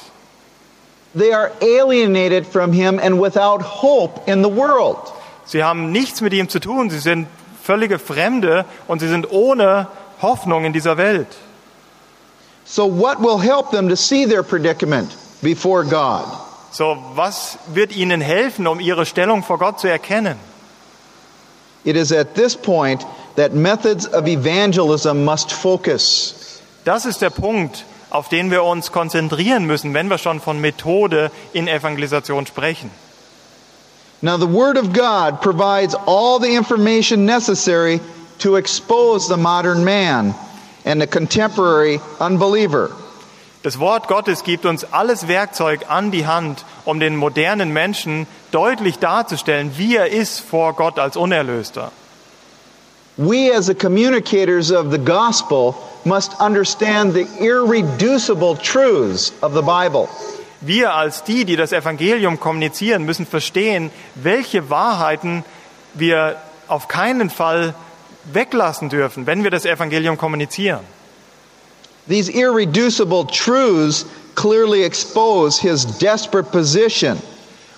They 1.15 1.31
are 1.31 1.51
alienated 1.61 2.45
from 2.45 2.71
Him 2.71 2.99
and 2.99 3.19
without 3.19 3.61
hope 3.61 4.27
in 4.27 4.41
the 4.41 4.49
world. 4.49 4.97
Sie 5.45 5.63
haben 5.63 5.91
nichts 5.91 6.21
mit 6.21 6.33
ihm 6.33 6.47
zu 6.47 6.59
tun. 6.59 6.89
Sie 6.89 6.99
sind 6.99 7.27
völlige 7.63 7.99
Fremde 7.99 8.65
und 8.87 8.99
sie 8.99 9.07
sind 9.07 9.31
ohne 9.31 9.87
Hoffnung 10.21 10.65
in 10.65 10.73
dieser 10.73 10.97
Welt. 10.97 11.27
So, 12.65 12.85
what 12.85 13.19
will 13.19 13.39
help 13.39 13.71
them 13.71 13.89
to 13.89 13.95
see 13.95 14.25
their 14.25 14.43
predicament 14.43 15.15
before 15.41 15.83
God? 15.83 16.25
So, 16.71 16.97
was 17.15 17.57
wird 17.73 17.95
ihnen 17.95 18.21
helfen, 18.21 18.67
um 18.67 18.79
ihre 18.79 19.05
Stellung 19.05 19.43
vor 19.43 19.57
Gott 19.57 19.79
zu 19.79 19.87
erkennen? 19.87 20.37
It 21.83 21.95
is 21.95 22.11
at 22.11 22.35
this 22.35 22.55
point 22.55 23.03
that 23.35 23.53
methods 23.53 24.05
of 24.05 24.27
evangelism 24.27 25.25
must 25.25 25.51
focus. 25.51 26.61
Das 26.85 27.05
ist 27.05 27.21
der 27.21 27.31
Punkt, 27.31 27.85
auf 28.09 28.29
den 28.29 28.51
wir 28.51 28.63
uns 28.63 28.91
konzentrieren 28.91 29.65
müssen, 29.65 29.93
wenn 29.93 30.09
wir 30.09 30.17
schon 30.17 30.39
von 30.39 30.59
Methode 30.59 31.31
in 31.53 31.67
Evangelisation 31.67 32.45
sprechen. 32.45 32.91
Now, 34.21 34.37
the 34.37 34.47
Word 34.47 34.77
of 34.77 34.91
God 34.91 35.41
provides 35.41 35.95
all 35.95 36.39
the 36.39 36.55
information 36.55 37.25
necessary 37.25 38.01
to 38.39 38.57
expose 38.57 39.29
the 39.29 39.37
modern 39.37 39.83
man 39.85 40.35
and 40.83 40.99
the 40.99 41.07
contemporary 41.07 42.01
unbeliever. 42.19 42.91
Das 43.61 43.77
Wort 43.77 44.07
Gottes 44.07 44.43
gibt 44.43 44.65
uns 44.65 44.85
alles 44.85 45.27
Werkzeug 45.27 45.89
an 45.89 46.11
die 46.11 46.25
Hand, 46.25 46.63
um 46.85 46.99
den 46.99 47.17
modernen 47.17 47.71
Menschen 47.71 48.25
deutlich 48.51 48.99
darzustellen, 48.99 49.77
wie 49.77 49.97
er 49.97 50.07
ist 50.07 50.39
vor 50.39 50.73
Gott 50.73 50.97
als 50.97 51.17
Unerlöster. 51.17 51.91
We, 53.17 53.53
as 53.53 53.65
the 53.65 53.75
communicators 53.75 54.71
of 54.71 54.91
the 54.91 54.97
gospel, 54.97 55.75
must 56.05 56.39
understand 56.39 57.13
the 57.13 57.27
irreducible 57.39 58.55
truths 58.55 59.33
of 59.41 59.53
the 59.53 59.61
Bible. 59.61 60.07
Wir 60.61 60.93
als 60.93 61.23
die, 61.23 61.45
die 61.45 61.55
das 61.55 61.71
Evangelium 61.71 62.39
kommunizieren, 62.39 63.03
müssen 63.03 63.25
verstehen, 63.25 63.91
welche 64.15 64.69
Wahrheiten 64.69 65.45
wir 65.93 66.35
auf 66.67 66.87
keinen 66.87 67.29
Fall 67.29 67.73
weglassen 68.25 68.89
dürfen, 68.89 69.25
wenn 69.25 69.43
wir 69.43 69.51
das 69.51 69.65
Evangelium 69.65 70.17
kommunizieren. 70.17 70.81
These 72.07 72.31
irreducible 72.31 73.25
truths 73.25 74.05
clearly 74.35 74.83
expose 74.83 75.61
his 75.61 75.85
desperate 75.85 76.51
position 76.51 77.21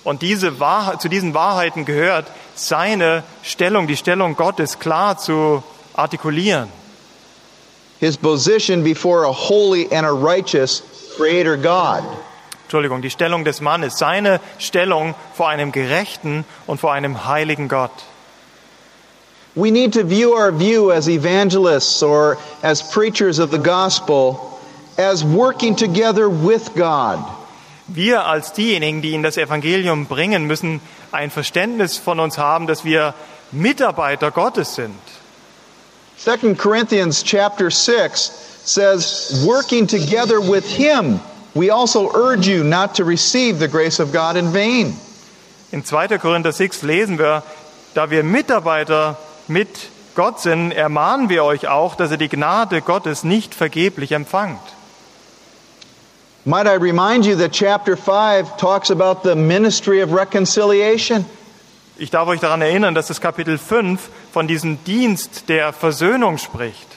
Und 0.04 0.22
diese 0.22 0.60
Wahrheit, 0.60 1.02
zu 1.02 1.10
diesen 1.10 1.34
Wahrheiten 1.34 1.86
gehört, 1.86 2.26
seine 2.56 3.24
Stellung, 3.44 3.88
die 3.88 3.98
Stellung 3.98 4.36
Gottes 4.36 4.80
klar 4.80 5.18
zu 5.18 5.64
artikulieren. 5.94 6.70
His 8.02 8.18
position 8.18 8.84
before 8.84 9.24
a 9.24 9.32
holy 9.32 9.90
and 9.92 10.06
a 10.06 10.12
righteous 10.12 10.82
creator 11.16 11.56
God. 11.56 12.04
Entschuldigung, 12.64 13.02
die 13.02 13.10
Stellung 13.10 13.46
des 13.46 13.62
Mannes, 13.62 13.98
seine 13.98 14.42
Stellung 14.58 15.14
vor 15.36 15.50
einem 15.50 15.72
gerechten 15.72 16.44
und 16.66 16.80
vor 16.80 16.94
einem 16.94 17.28
heiligen 17.28 17.68
Gott. 17.68 17.92
We 19.54 19.70
need 19.70 19.94
to 19.94 20.04
view 20.04 20.34
our 20.34 20.52
view 20.52 20.92
as 20.92 21.08
evangelists 21.08 22.02
or 22.02 22.38
as 22.64 22.82
preachers 22.82 23.38
of 23.38 23.52
the 23.52 23.60
gospel 23.60 24.40
as 24.98 25.24
working 25.24 25.76
together 25.76 26.28
with 26.30 26.74
God. 26.74 27.20
Wir 27.88 28.26
als 28.26 28.54
diejenigen, 28.54 29.02
die 29.02 29.12
ihnen 29.12 29.24
das 29.24 29.38
Evangelium 29.38 30.08
bringen, 30.08 30.48
müssen 30.48 30.80
ein 31.12 31.30
Verständnis 31.30 31.98
von 31.98 32.20
uns 32.20 32.38
haben, 32.38 32.66
dass 32.66 32.84
wir 32.84 33.14
Mitarbeiter 33.52 34.32
Gottes 34.32 34.76
sind. 34.76 34.96
2 36.24 36.54
Corinthians 36.54 37.24
chapter 37.24 37.72
6 37.72 38.22
says, 38.64 39.44
working 39.44 39.88
together 39.88 40.40
with 40.40 40.70
him, 40.70 41.20
we 41.56 41.72
also 41.72 42.12
urge 42.14 42.48
you 42.48 42.64
not 42.64 42.94
to 42.94 43.04
receive 43.04 43.58
the 43.58 43.68
grace 43.68 44.00
of 44.00 44.14
God 44.14 44.38
in 44.38 44.52
vain. 44.52 44.94
In 45.72 45.82
2. 45.82 46.20
Korinther 46.20 46.52
6 46.52 46.84
lesen 46.84 47.18
wir, 47.18 47.42
da 47.96 48.12
wir 48.12 48.24
Mitarbeiter 48.24 49.18
mit 49.48 49.90
Gott 50.14 50.40
sind, 50.40 50.74
ermahnen 50.74 51.30
wir 51.30 51.44
euch 51.44 51.68
auch, 51.68 51.96
dass 51.96 52.12
ihr 52.12 52.18
die 52.18 52.30
Gnade 52.30 52.82
Gottes 52.82 53.24
nicht 53.24 53.56
vergeblich 53.56 54.12
empfangt. 54.12 54.62
Might 56.46 56.68
I 56.68 56.76
remind 56.76 57.26
you 57.26 57.36
that 57.38 57.52
chapter 57.52 57.98
5 57.98 58.58
talks 58.58 58.92
about 58.92 59.24
the 59.24 59.36
ministry 59.36 60.04
of 60.04 60.14
reconciliation? 60.14 61.26
Ich 62.02 62.10
darf 62.10 62.28
euch 62.28 62.40
daran 62.40 62.64
erinnern, 62.64 62.96
dass 62.96 63.10
das 63.10 63.22
Kapitel 63.22 63.60
5 63.60 64.10
von 64.34 64.48
diesem 64.48 64.84
Dienst 64.86 65.50
der 65.50 65.72
Versöhnung 65.72 66.40
spricht. 66.40 66.88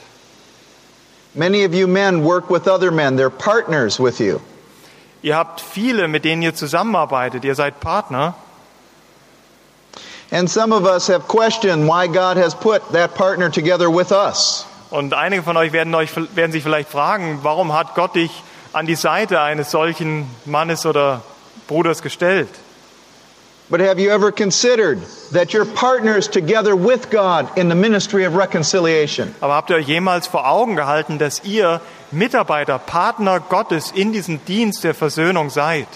Many 1.34 1.66
of 1.66 1.74
you 1.74 1.86
men 1.86 2.24
work 2.24 2.48
with 2.48 2.66
other 2.66 2.90
men, 2.90 3.18
they're 3.18 3.28
partners 3.28 4.00
with 4.00 4.18
you. 4.18 4.40
Ihr 5.20 5.36
habt 5.36 5.60
viele, 5.60 6.08
mit 6.08 6.24
denen 6.24 6.40
ihr 6.40 6.54
zusammenarbeitet, 6.54 7.44
ihr 7.44 7.54
seid 7.54 7.80
Partner. 7.80 8.34
And 10.30 10.48
some 10.48 10.74
of 10.74 10.86
us 10.86 11.10
have 11.10 11.28
questioned 11.28 11.86
why 11.86 12.06
God 12.06 12.38
has 12.38 12.54
put 12.54 12.80
that 12.94 13.14
partner 13.14 13.50
together 13.50 13.94
with 13.94 14.10
us. 14.10 14.64
Und 14.88 15.12
einige 15.12 15.42
von 15.42 15.58
euch 15.58 15.72
werden, 15.72 15.94
euch 15.94 16.12
werden 16.34 16.52
sich 16.52 16.62
vielleicht 16.62 16.88
fragen, 16.88 17.40
warum 17.42 17.74
hat 17.74 17.94
Gott 17.94 18.14
dich 18.14 18.30
an 18.72 18.86
die 18.86 18.96
Seite 18.96 19.42
eines 19.42 19.70
solchen 19.70 20.30
Mannes 20.46 20.86
oder 20.86 21.20
Bruders 21.68 22.00
gestellt? 22.00 22.48
But 23.70 23.80
have 23.80 23.98
you 23.98 24.10
ever 24.10 24.30
considered 24.30 25.00
that 25.32 25.54
you're 25.54 25.64
partners 25.64 26.28
together 26.28 26.76
with 26.76 27.10
God 27.10 27.56
in 27.56 27.68
the 27.68 27.74
ministry 27.74 28.24
of 28.24 28.34
reconciliation? 28.34 29.34
Aber 29.40 29.54
habt 29.54 29.70
ihr 29.70 29.76
euch 29.76 29.88
jemals 29.88 30.26
vor 30.26 30.46
Augen 30.46 30.76
gehalten, 30.76 31.18
dass 31.18 31.42
ihr 31.44 31.80
Mitarbeiter, 32.10 32.78
Partner 32.78 33.40
Gottes 33.40 33.90
in 33.90 34.12
diesem 34.12 34.44
Dienst 34.44 34.84
der 34.84 34.94
Versöhnung 34.94 35.48
seid? 35.50 35.88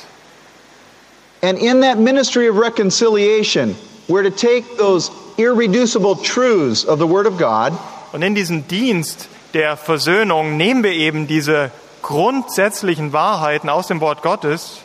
And 1.42 1.58
in 1.58 1.82
that 1.82 1.98
ministry 1.98 2.48
of 2.48 2.56
reconciliation, 2.56 3.76
we're 4.08 4.22
to 4.22 4.30
take 4.30 4.78
those 4.78 5.10
irreducible 5.36 6.16
truths 6.16 6.84
of 6.84 6.98
the 6.98 7.06
Word 7.06 7.26
of 7.26 7.38
God 7.38 7.72
Und 8.12 8.22
in 8.22 8.34
diesem 8.34 8.66
Dienst 8.66 9.28
der 9.54 9.76
Versöhnung 9.76 10.56
nehmen 10.56 10.82
wir 10.82 10.92
eben 10.92 11.26
diese 11.26 11.70
grundsätzlichen 12.02 13.12
Wahrheiten 13.12 13.68
aus 13.68 13.88
dem 13.88 14.00
Wort 14.00 14.22
Gottes 14.22 14.78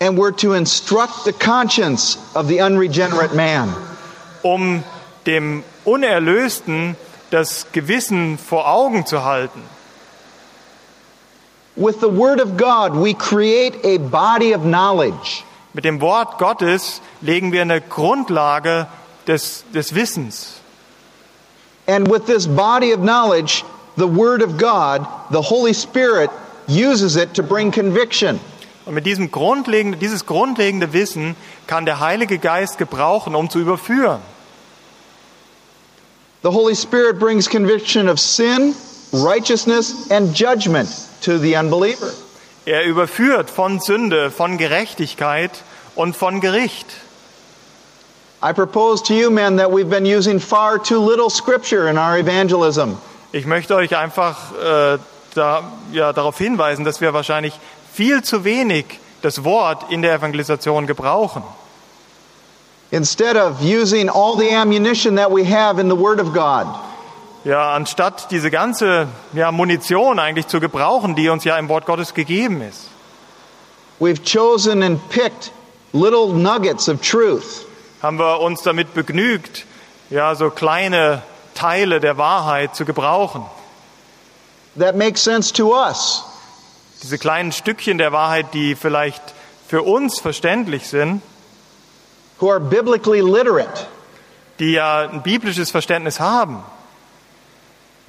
and 0.00 0.18
we're 0.18 0.32
to 0.32 0.52
instruct 0.52 1.24
the 1.24 1.32
conscience 1.32 2.16
of 2.34 2.48
the 2.48 2.60
unregenerate 2.60 3.34
man. 3.34 3.74
um 4.42 4.84
dem 5.26 5.64
Unerlösten 5.84 6.96
das 7.30 7.66
Gewissen 7.72 8.38
vor 8.38 8.68
Augen 8.68 9.06
zu 9.06 9.24
halten. 9.24 9.62
With 11.74 12.00
the 12.00 12.08
Word 12.08 12.40
of 12.40 12.56
God, 12.56 12.94
we 12.94 13.12
create 13.12 13.84
a 13.84 13.98
body 13.98 14.54
of 14.54 14.62
knowledge. 14.62 15.44
Mit 15.74 15.84
dem 15.84 16.00
Wort 16.00 16.38
Gottes 16.38 17.02
legen 17.20 17.52
wir 17.52 17.60
eine 17.60 17.80
Grundlage 17.82 18.86
des, 19.26 19.64
des 19.74 19.94
Wissens. 19.94 20.60
And 21.86 22.08
with 22.08 22.26
this 22.26 22.46
body 22.46 22.92
of 22.92 23.00
knowledge, 23.00 23.62
the 23.96 24.06
Word 24.08 24.42
of 24.42 24.56
God, 24.56 25.06
the 25.30 25.42
Holy 25.42 25.74
Spirit, 25.74 26.30
uses 26.66 27.16
it 27.16 27.34
to 27.34 27.42
bring 27.42 27.70
conviction. 27.70 28.40
Und 28.86 28.94
mit 28.94 29.04
diesem 29.04 29.32
grundlegende, 29.32 29.98
dieses 29.98 30.26
grundlegende 30.26 30.92
Wissen 30.92 31.34
kann 31.66 31.84
der 31.86 31.98
Heilige 31.98 32.38
Geist 32.38 32.78
gebrauchen, 32.78 33.34
um 33.34 33.50
zu 33.50 33.58
überführen. 33.58 34.20
The 36.42 36.50
Holy 36.50 36.76
Spirit 36.76 37.18
brings 37.18 37.50
conviction 37.50 38.08
of 38.08 38.20
sin, 38.20 38.76
righteousness, 39.12 40.08
and 40.10 40.32
judgment 40.32 40.88
to 41.22 41.38
the 41.38 41.56
unbeliever. 41.56 42.12
Er 42.64 42.84
überführt 42.84 43.50
von 43.50 43.80
Sünde, 43.80 44.30
von 44.30 44.56
Gerechtigkeit 44.56 45.50
und 45.96 46.16
von 46.16 46.40
Gericht. 46.40 46.86
I 48.42 48.52
propose 48.52 49.02
to 49.02 49.14
you, 49.14 49.30
men, 49.30 49.56
that 49.56 49.70
we've 49.70 49.90
been 49.90 50.06
using 50.06 50.38
far 50.38 50.78
too 50.78 51.00
little 51.00 51.30
scripture 51.30 51.88
in 51.88 51.98
our 51.98 52.16
evangelism. 52.16 52.98
Ich 53.32 53.46
möchte 53.46 53.74
euch 53.74 53.96
einfach 53.96 54.52
äh, 54.52 54.98
da, 55.34 55.72
ja, 55.92 56.12
darauf 56.12 56.38
hinweisen, 56.38 56.84
dass 56.84 57.00
wir 57.00 57.12
wahrscheinlich 57.12 57.58
viel 57.96 58.22
zu 58.22 58.44
wenig 58.44 58.84
das 59.22 59.42
Wort 59.42 59.90
in 59.90 60.02
der 60.02 60.14
Evangelisation 60.14 60.86
gebrauchen. 60.86 61.42
Instead 62.90 63.36
of 63.36 63.60
using 63.62 64.08
all 64.08 64.36
the 64.36 64.54
ammunition 64.54 65.16
that 65.16 65.30
we 65.32 65.44
have 65.44 65.80
in 65.80 65.88
the 65.88 65.96
Word 65.96 66.20
of 66.20 66.32
God, 66.32 66.66
Ja, 67.44 67.74
anstatt 67.74 68.30
diese 68.32 68.50
ganze 68.50 69.06
ja, 69.32 69.52
Munition 69.52 70.18
eigentlich 70.18 70.48
zu 70.48 70.58
gebrauchen, 70.58 71.14
die 71.14 71.28
uns 71.28 71.44
ja 71.44 71.56
im 71.58 71.68
Wort 71.68 71.86
Gottes 71.86 72.12
gegeben 72.12 72.60
ist, 72.60 72.88
we've 74.00 74.20
chosen 74.24 74.82
and 74.82 75.00
picked 75.08 75.52
little 75.92 76.32
nuggets 76.34 76.88
of 76.88 77.00
truth 77.00 77.64
haben 78.02 78.18
wir 78.18 78.40
uns 78.40 78.62
damit 78.62 78.94
begnügt, 78.94 79.64
ja, 80.10 80.34
so 80.34 80.50
kleine 80.50 81.22
Teile 81.54 81.98
der 82.00 82.18
Wahrheit 82.18 82.76
zu 82.76 82.84
gebrauchen. 82.84 83.44
that 84.76 84.94
make 84.96 85.16
sense 85.16 85.52
to 85.52 85.72
us. 85.72 86.22
Diese 87.06 87.18
kleinen 87.18 87.52
Stückchen 87.52 87.98
der 87.98 88.10
Wahrheit, 88.10 88.52
die 88.52 88.74
vielleicht 88.74 89.22
für 89.68 89.82
uns 89.82 90.18
verständlich 90.18 90.88
sind, 90.88 91.22
who 92.40 92.50
are 92.50 92.58
biblically 92.58 93.20
literate, 93.20 93.86
die 94.58 94.72
ja 94.72 95.08
ein 95.08 95.22
biblisches 95.22 95.70
Verständnis 95.70 96.18
haben, 96.18 96.64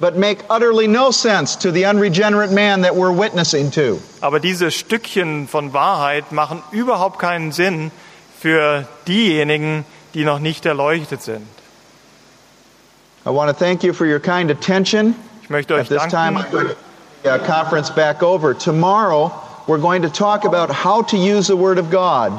but 0.00 0.16
make 0.16 0.42
utterly 0.50 0.88
no 0.88 1.12
sense 1.12 1.56
to 1.56 1.70
the 1.70 1.86
unregenerate 1.86 2.50
man 2.52 2.82
that 2.82 2.94
we're 2.96 3.16
witnessing 3.16 3.70
to. 3.70 4.00
aber 4.20 4.40
diese 4.40 4.72
Stückchen 4.72 5.46
von 5.46 5.72
Wahrheit 5.72 6.32
machen 6.32 6.60
überhaupt 6.72 7.20
keinen 7.20 7.52
Sinn 7.52 7.92
für 8.40 8.88
diejenigen, 9.06 9.84
die 10.14 10.24
noch 10.24 10.40
nicht 10.40 10.66
erleuchtet 10.66 11.22
sind. 11.22 11.46
I 13.24 13.30
want 13.30 13.48
to 13.48 13.64
thank 13.64 13.84
you 13.84 13.92
for 13.92 14.08
your 14.08 14.18
kind 14.18 14.50
attention. 14.50 15.14
Ich 15.44 15.50
möchte 15.50 15.76
At 15.76 15.82
euch 15.82 15.88
this 15.88 16.02
time, 16.08 16.40
danken. 16.40 16.70
The 16.70 16.87
uh, 17.24 17.38
conference 17.46 17.90
back 17.90 18.22
over. 18.22 18.54
Tomorrow, 18.54 19.32
we're 19.66 19.78
going 19.78 20.02
to 20.02 20.10
talk 20.10 20.44
about 20.44 20.70
how 20.70 21.02
to 21.02 21.16
use 21.16 21.46
the 21.48 21.56
Word 21.56 21.78
of 21.78 21.90
God 21.90 22.32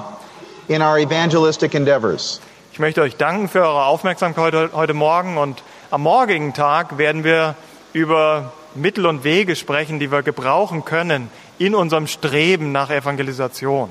in 0.68 0.82
our 0.82 1.00
evangelistic 1.00 1.74
endeavors. 1.76 2.40
Ich 2.72 2.80
möchte 2.80 3.02
euch 3.02 3.18
danken 3.18 3.50
für 3.50 3.62
eure 3.62 3.86
Aufmerksamkeit 3.86 4.54
heute- 4.54 4.72
heute 4.74 4.94
Morgen 4.94 5.38
und 5.38 5.62
am 5.92 6.02
morgigen 6.02 6.54
Tag 6.54 6.98
werden 6.98 7.24
wir 7.24 7.56
über 7.94 8.52
Mittel 8.76 9.06
und 9.06 9.24
Wege 9.24 9.56
sprechen, 9.56 10.00
die 10.00 10.12
wir 10.12 10.22
gebrauchen 10.22 10.86
können 10.86 11.30
in 11.58 11.76
unserem 11.76 12.08
Streben 12.08 12.72
nach 12.72 12.90
Evangelisation. 12.90 13.90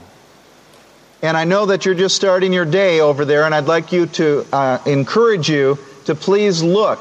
And 1.20 1.36
I 1.36 1.44
know 1.44 1.66
that 1.66 1.84
you're 1.84 1.98
just 1.98 2.14
starting 2.14 2.52
your 2.52 2.64
day 2.64 3.00
over 3.00 3.26
there, 3.26 3.44
and 3.44 3.52
I'd 3.52 3.66
like 3.66 3.92
you 3.92 4.06
to 4.06 4.44
uh, 4.52 4.78
encourage 4.86 5.48
you 5.48 5.76
to 6.06 6.14
please 6.14 6.62
look 6.62 7.00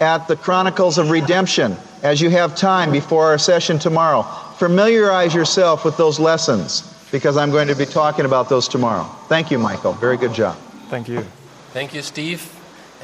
at 0.00 0.28
the 0.28 0.36
Chronicles 0.36 0.96
of 0.96 1.10
Redemption 1.10 1.76
as 2.02 2.20
you 2.20 2.30
have 2.30 2.54
time 2.54 2.90
before 2.90 3.26
our 3.26 3.38
session 3.38 3.78
tomorrow. 3.78 4.22
Familiarize 4.58 5.34
yourself 5.34 5.84
with 5.84 5.96
those 5.96 6.18
lessons 6.18 6.82
because 7.10 7.36
I'm 7.36 7.50
going 7.50 7.68
to 7.68 7.76
be 7.76 7.86
talking 7.86 8.24
about 8.24 8.48
those 8.48 8.68
tomorrow. 8.68 9.04
Thank 9.28 9.50
you, 9.50 9.58
Michael. 9.58 9.92
Very 9.94 10.16
good 10.16 10.34
job. 10.34 10.56
Thank 10.90 11.08
you. 11.08 11.24
Thank 11.72 11.94
you, 11.94 12.02
Steve. 12.02 12.42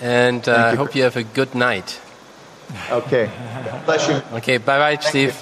And 0.01 0.49
uh, 0.49 0.73
I 0.73 0.75
hope 0.75 0.95
you 0.95 1.03
have 1.03 1.17
a 1.17 1.23
good 1.23 1.55
night. 1.55 2.01
Okay. 2.91 3.31
Bless 3.85 4.09
you. 4.09 4.21
Okay, 4.39 4.59
bye 4.59 4.79
bye, 4.79 4.97
Steve. 4.97 5.35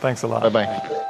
Thanks 0.00 0.22
a 0.22 0.26
lot. 0.26 0.42
Bye 0.42 0.50
bye. 0.50 1.00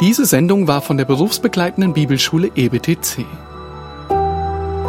Diese 0.00 0.26
Sendung 0.26 0.68
war 0.68 0.80
von 0.80 0.96
der 0.96 1.06
berufsbegleitenden 1.06 1.92
Bibelschule 1.92 2.52
EBTC. 2.54 3.26